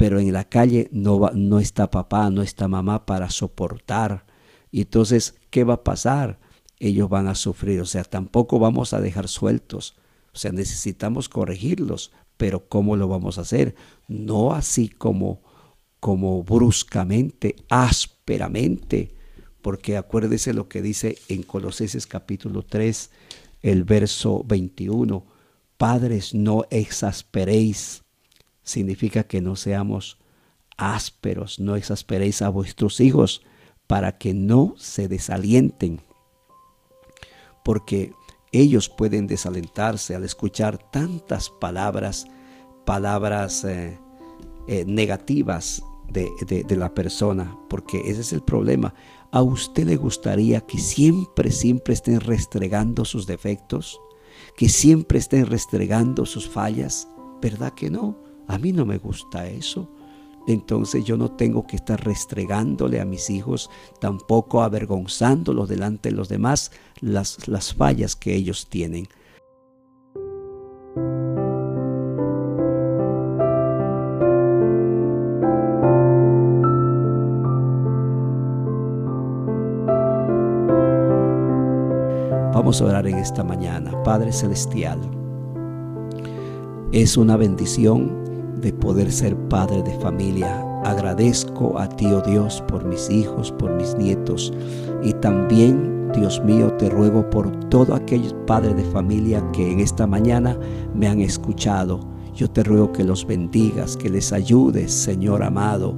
pero 0.00 0.18
en 0.18 0.32
la 0.32 0.44
calle 0.44 0.88
no, 0.92 1.30
no 1.34 1.60
está 1.60 1.90
papá, 1.90 2.30
no 2.30 2.40
está 2.40 2.68
mamá 2.68 3.04
para 3.04 3.28
soportar. 3.28 4.24
Y 4.70 4.80
entonces, 4.80 5.34
¿qué 5.50 5.62
va 5.62 5.74
a 5.74 5.84
pasar? 5.84 6.38
ellos 6.80 7.08
van 7.08 7.28
a 7.28 7.36
sufrir. 7.36 7.80
O 7.80 7.86
sea, 7.86 8.02
tampoco 8.02 8.58
vamos 8.58 8.92
a 8.92 9.00
dejar 9.00 9.28
sueltos. 9.28 9.94
O 10.32 10.38
sea, 10.38 10.50
necesitamos 10.50 11.28
corregirlos, 11.28 12.10
pero 12.36 12.68
¿cómo 12.68 12.96
lo 12.96 13.06
vamos 13.06 13.38
a 13.38 13.42
hacer? 13.42 13.76
No 14.08 14.52
así 14.52 14.88
como, 14.88 15.42
como 16.00 16.42
bruscamente, 16.42 17.56
ásperamente, 17.68 19.14
porque 19.60 19.96
acuérdese 19.96 20.54
lo 20.54 20.68
que 20.68 20.82
dice 20.82 21.18
en 21.28 21.42
Colosenses 21.42 22.06
capítulo 22.06 22.62
3, 22.62 23.10
el 23.62 23.84
verso 23.84 24.42
21. 24.46 25.26
Padres, 25.76 26.34
no 26.34 26.64
exasperéis. 26.70 28.02
Significa 28.70 29.24
que 29.24 29.40
no 29.40 29.56
seamos 29.56 30.18
ásperos, 30.76 31.58
no 31.58 31.76
exasperéis 31.76 32.42
a 32.42 32.48
vuestros 32.48 33.00
hijos 33.00 33.42
para 33.86 34.18
que 34.18 34.32
no 34.34 34.74
se 34.78 35.08
desalienten 35.08 36.00
porque 37.64 38.12
ellos 38.52 38.88
pueden 38.88 39.26
desalentarse 39.26 40.14
al 40.14 40.24
escuchar 40.24 40.78
tantas 40.90 41.50
palabras, 41.50 42.26
palabras 42.84 43.64
eh, 43.64 43.98
eh, 44.66 44.84
negativas 44.86 45.82
de, 46.08 46.28
de, 46.66 46.76
la 46.76 46.92
persona, 46.92 47.56
porque 47.68 48.00
ese 48.10 48.22
es 48.22 48.32
el 48.32 48.42
problema. 48.42 48.92
¿A 49.30 49.42
usted 49.42 49.84
le 49.86 49.96
gustaría 49.96 50.60
que 50.62 50.78
siempre, 50.78 51.52
siempre 51.52 51.94
estén 51.94 52.18
restregando 52.18 53.04
sus 53.04 53.28
defectos? 53.28 54.00
¿Que 54.56 54.68
siempre 54.68 55.20
estén 55.20 55.46
restregando 55.46 56.26
sus 56.26 56.48
fallas? 56.48 57.06
¿Verdad 57.40 57.72
que 57.74 57.90
no? 57.90 58.18
A 58.50 58.58
mí 58.58 58.72
no 58.72 58.84
me 58.84 58.98
gusta 58.98 59.46
eso 59.46 59.88
entonces 60.46 61.04
yo 61.04 61.16
no 61.16 61.30
tengo 61.30 61.66
que 61.66 61.76
estar 61.76 62.02
restregándole 62.02 63.00
a 63.00 63.04
mis 63.04 63.30
hijos, 63.30 63.70
tampoco 64.00 64.62
avergonzándolos 64.62 65.68
delante 65.68 66.10
de 66.10 66.16
los 66.16 66.28
demás 66.28 66.72
las, 67.00 67.46
las 67.48 67.74
fallas 67.74 68.16
que 68.16 68.34
ellos 68.34 68.68
tienen. 68.68 69.06
Vamos 82.52 82.82
a 82.82 82.84
orar 82.84 83.06
en 83.06 83.16
esta 83.16 83.42
mañana. 83.42 84.02
Padre 84.02 84.32
Celestial, 84.32 85.00
es 86.92 87.16
una 87.16 87.36
bendición 87.36 88.19
de 88.60 88.72
poder 88.72 89.10
ser 89.10 89.36
padre 89.48 89.82
de 89.82 89.92
familia. 90.00 90.64
Agradezco 90.84 91.78
a 91.78 91.88
ti, 91.88 92.06
oh 92.06 92.22
Dios, 92.22 92.62
por 92.68 92.84
mis 92.84 93.10
hijos, 93.10 93.52
por 93.52 93.72
mis 93.72 93.96
nietos 93.96 94.52
y 95.02 95.12
también, 95.14 96.10
Dios 96.12 96.42
mío, 96.44 96.72
te 96.74 96.88
ruego 96.88 97.28
por 97.30 97.50
todos 97.68 97.98
aquellos 97.98 98.34
padres 98.46 98.76
de 98.76 98.84
familia 98.84 99.42
que 99.52 99.70
en 99.70 99.80
esta 99.80 100.06
mañana 100.06 100.58
me 100.94 101.08
han 101.08 101.20
escuchado. 101.20 102.00
Yo 102.34 102.50
te 102.50 102.62
ruego 102.62 102.92
que 102.92 103.04
los 103.04 103.26
bendigas, 103.26 103.96
que 103.96 104.08
les 104.08 104.32
ayudes, 104.32 104.92
Señor 104.92 105.42
amado, 105.42 105.94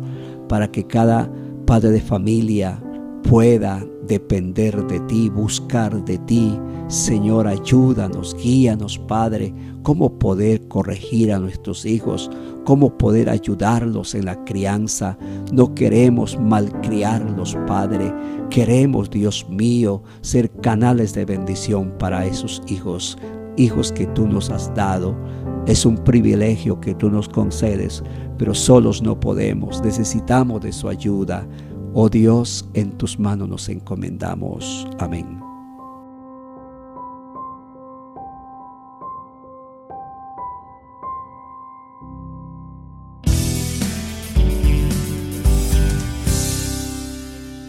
para 0.49 0.71
que 0.71 0.87
cada 0.87 1.31
padre 1.67 1.91
de 1.91 2.01
familia 2.01 2.83
pueda 3.23 3.85
depender 4.07 4.87
de 4.87 5.01
ti, 5.01 5.29
buscar 5.29 6.05
de 6.05 6.19
ti. 6.19 6.59
Señor, 6.89 7.47
ayúdanos, 7.47 8.37
guíanos, 8.37 8.99
Padre, 8.99 9.55
cómo 9.83 10.19
poder 10.19 10.67
corregir 10.69 11.33
a 11.33 11.39
nuestros 11.39 11.87
hijos, 11.87 12.31
cómo 12.65 12.97
poder 12.99 13.31
ayudarlos 13.31 14.15
en 14.15 14.27
la 14.27 14.45
crianza. 14.45 15.17
No 15.53 15.75
queremos 15.75 16.39
malcriarlos, 16.39 17.57
Padre. 17.67 18.13
Queremos, 18.51 19.09
Dios 19.11 19.47
mío, 19.49 20.03
ser 20.21 20.51
canales 20.61 21.15
de 21.15 21.25
bendición 21.25 21.93
para 21.99 22.27
esos 22.27 22.63
hijos, 22.67 23.17
hijos 23.57 23.93
que 23.93 24.07
tú 24.09 24.27
nos 24.27 24.51
has 24.51 24.75
dado. 24.75 25.17
Es 25.67 25.87
un 25.87 25.97
privilegio 25.97 26.81
que 26.81 26.95
tú 26.95 27.09
nos 27.09 27.29
concedes, 27.29 28.03
pero 28.37 28.53
solos 28.53 29.01
no 29.01 29.19
podemos. 29.19 29.81
Necesitamos 29.83 30.61
de 30.61 30.73
su 30.73 30.89
ayuda. 30.89 31.47
Oh 31.95 32.09
Dios, 32.09 32.65
en 32.73 32.97
tus 32.97 33.19
manos 33.19 33.51
nos 33.51 33.69
encomendamos. 33.69 34.87
Amén. 34.99 35.41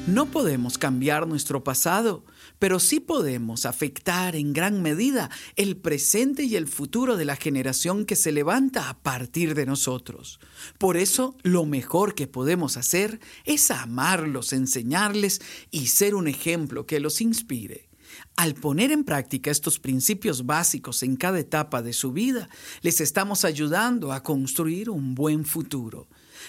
No 0.08 0.28
podemos 0.28 0.78
cambiar 0.78 1.28
nuestro 1.28 1.62
pasado, 1.62 2.24
pero 2.64 2.80
sí 2.80 3.02
podemos 3.02 3.66
afectar 3.66 4.38
en 4.38 4.54
gran 4.54 4.82
medida 4.82 5.30
el 5.58 5.76
presente 5.76 6.44
y 6.46 6.56
el 6.56 6.70
futuro 6.70 7.18
de 7.18 7.26
la 7.26 7.36
generación 7.36 8.06
que 8.06 8.16
se 8.16 8.32
levanta 8.32 8.88
a 8.88 8.98
partir 9.00 9.54
de 9.54 9.66
nosotros. 9.66 10.40
Por 10.78 10.96
eso, 10.96 11.36
lo 11.44 11.66
mejor 11.66 12.16
que 12.16 12.26
podemos 12.26 12.78
hacer 12.78 13.20
es 13.44 13.70
amarlos, 13.70 14.54
enseñarles 14.54 15.42
y 15.72 15.88
ser 15.88 16.16
un 16.16 16.30
ejemplo 16.30 16.86
que 16.86 17.02
los 17.02 17.20
inspire. 17.20 17.90
Al 18.38 18.54
poner 18.54 18.94
en 18.94 19.04
práctica 19.04 19.52
estos 19.52 19.78
principios 19.78 20.46
básicos 20.46 21.04
en 21.04 21.18
cada 21.18 21.40
etapa 21.40 21.82
de 21.82 21.92
su 21.92 22.14
vida, 22.14 22.48
les 22.82 23.02
estamos 23.02 23.44
ayudando 23.44 24.14
a 24.14 24.24
construir 24.24 24.90
un 24.90 25.16
buen 25.16 25.44
futuro. 25.44 26.08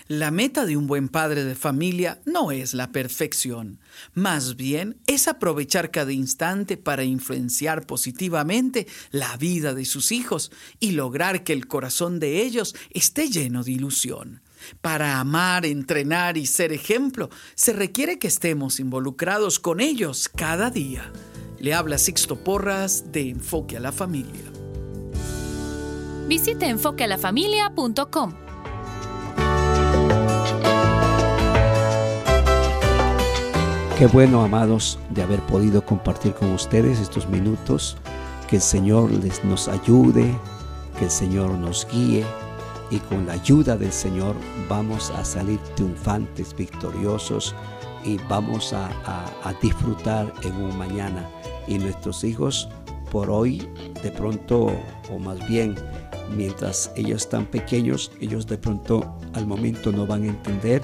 La 0.08 0.30
meta 0.30 0.66
de 0.66 0.76
un 0.76 0.86
buen 0.86 1.08
padre 1.08 1.44
de 1.44 1.54
familia 1.54 2.20
no 2.24 2.52
es 2.52 2.74
la 2.74 2.92
perfección, 2.92 3.78
más 4.12 4.56
bien 4.56 4.96
es 5.06 5.28
aprovechar 5.28 5.90
cada 5.90 6.12
instante 6.12 6.76
para 6.76 7.04
influenciar 7.04 7.86
positivamente 7.86 8.86
la 9.10 9.36
vida 9.36 9.74
de 9.74 9.84
sus 9.84 10.12
hijos 10.12 10.52
y 10.80 10.92
lograr 10.92 11.44
que 11.44 11.52
el 11.52 11.66
corazón 11.66 12.20
de 12.20 12.42
ellos 12.42 12.74
esté 12.90 13.28
lleno 13.28 13.64
de 13.64 13.72
ilusión. 13.72 14.42
Para 14.80 15.20
amar, 15.20 15.66
entrenar 15.66 16.36
y 16.36 16.46
ser 16.46 16.72
ejemplo, 16.72 17.30
se 17.54 17.72
requiere 17.72 18.18
que 18.18 18.28
estemos 18.28 18.80
involucrados 18.80 19.58
con 19.58 19.80
ellos 19.80 20.28
cada 20.28 20.70
día. 20.70 21.12
Le 21.58 21.74
habla 21.74 21.98
Sixto 21.98 22.36
Porras 22.36 23.12
de 23.12 23.30
Enfoque 23.30 23.76
a 23.76 23.80
la 23.80 23.92
Familia. 23.92 24.42
Visite 26.28 26.66
enfoquealafamilia.com 26.66 28.43
Qué 33.98 34.08
bueno, 34.08 34.42
amados, 34.42 34.98
de 35.10 35.22
haber 35.22 35.38
podido 35.42 35.86
compartir 35.86 36.34
con 36.34 36.50
ustedes 36.50 36.98
estos 36.98 37.28
minutos. 37.28 37.96
Que 38.48 38.56
el 38.56 38.62
Señor 38.62 39.12
les 39.12 39.44
nos 39.44 39.68
ayude, 39.68 40.34
que 40.98 41.04
el 41.04 41.10
Señor 41.12 41.50
nos 41.52 41.86
guíe 41.92 42.24
y 42.90 42.98
con 42.98 43.24
la 43.24 43.34
ayuda 43.34 43.76
del 43.76 43.92
Señor 43.92 44.34
vamos 44.68 45.10
a 45.10 45.24
salir 45.24 45.60
triunfantes, 45.76 46.56
victoriosos 46.56 47.54
y 48.04 48.18
vamos 48.28 48.72
a, 48.72 48.90
disfrutar 49.62 50.32
en 50.42 50.56
un 50.56 50.76
mañana. 50.76 51.30
Y 51.68 51.78
nuestros 51.78 52.24
hijos 52.24 52.68
por 53.12 53.30
hoy, 53.30 53.68
de 54.02 54.10
pronto, 54.10 54.72
o 55.12 55.18
más 55.20 55.38
bien, 55.46 55.76
mientras 56.36 56.90
ellos 56.96 57.22
están 57.22 57.46
pequeños, 57.46 58.10
ellos 58.20 58.44
de 58.48 58.58
pronto 58.58 59.16
al 59.34 59.46
momento 59.46 59.92
no 59.92 60.04
van 60.04 60.24
a 60.24 60.26
entender 60.26 60.82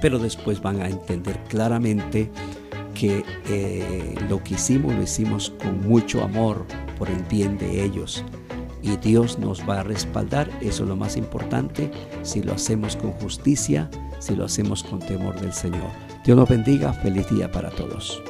pero 0.00 0.18
después 0.18 0.60
van 0.60 0.80
a 0.80 0.88
entender 0.88 1.38
claramente 1.48 2.30
que 2.94 3.24
eh, 3.48 4.14
lo 4.28 4.42
que 4.42 4.54
hicimos 4.54 4.94
lo 4.94 5.02
hicimos 5.02 5.52
con 5.62 5.86
mucho 5.86 6.22
amor 6.22 6.64
por 6.98 7.10
el 7.10 7.22
bien 7.24 7.58
de 7.58 7.84
ellos. 7.84 8.24
Y 8.82 8.96
Dios 8.98 9.38
nos 9.38 9.68
va 9.68 9.80
a 9.80 9.82
respaldar, 9.82 10.48
eso 10.60 10.84
es 10.84 10.88
lo 10.88 10.96
más 10.96 11.16
importante, 11.16 11.90
si 12.22 12.42
lo 12.42 12.54
hacemos 12.54 12.96
con 12.96 13.12
justicia, 13.12 13.90
si 14.20 14.34
lo 14.36 14.44
hacemos 14.44 14.82
con 14.82 15.00
temor 15.00 15.38
del 15.40 15.52
Señor. 15.52 15.90
Dios 16.24 16.36
nos 16.36 16.48
bendiga, 16.48 16.92
feliz 16.92 17.28
día 17.28 17.50
para 17.50 17.70
todos. 17.70 18.22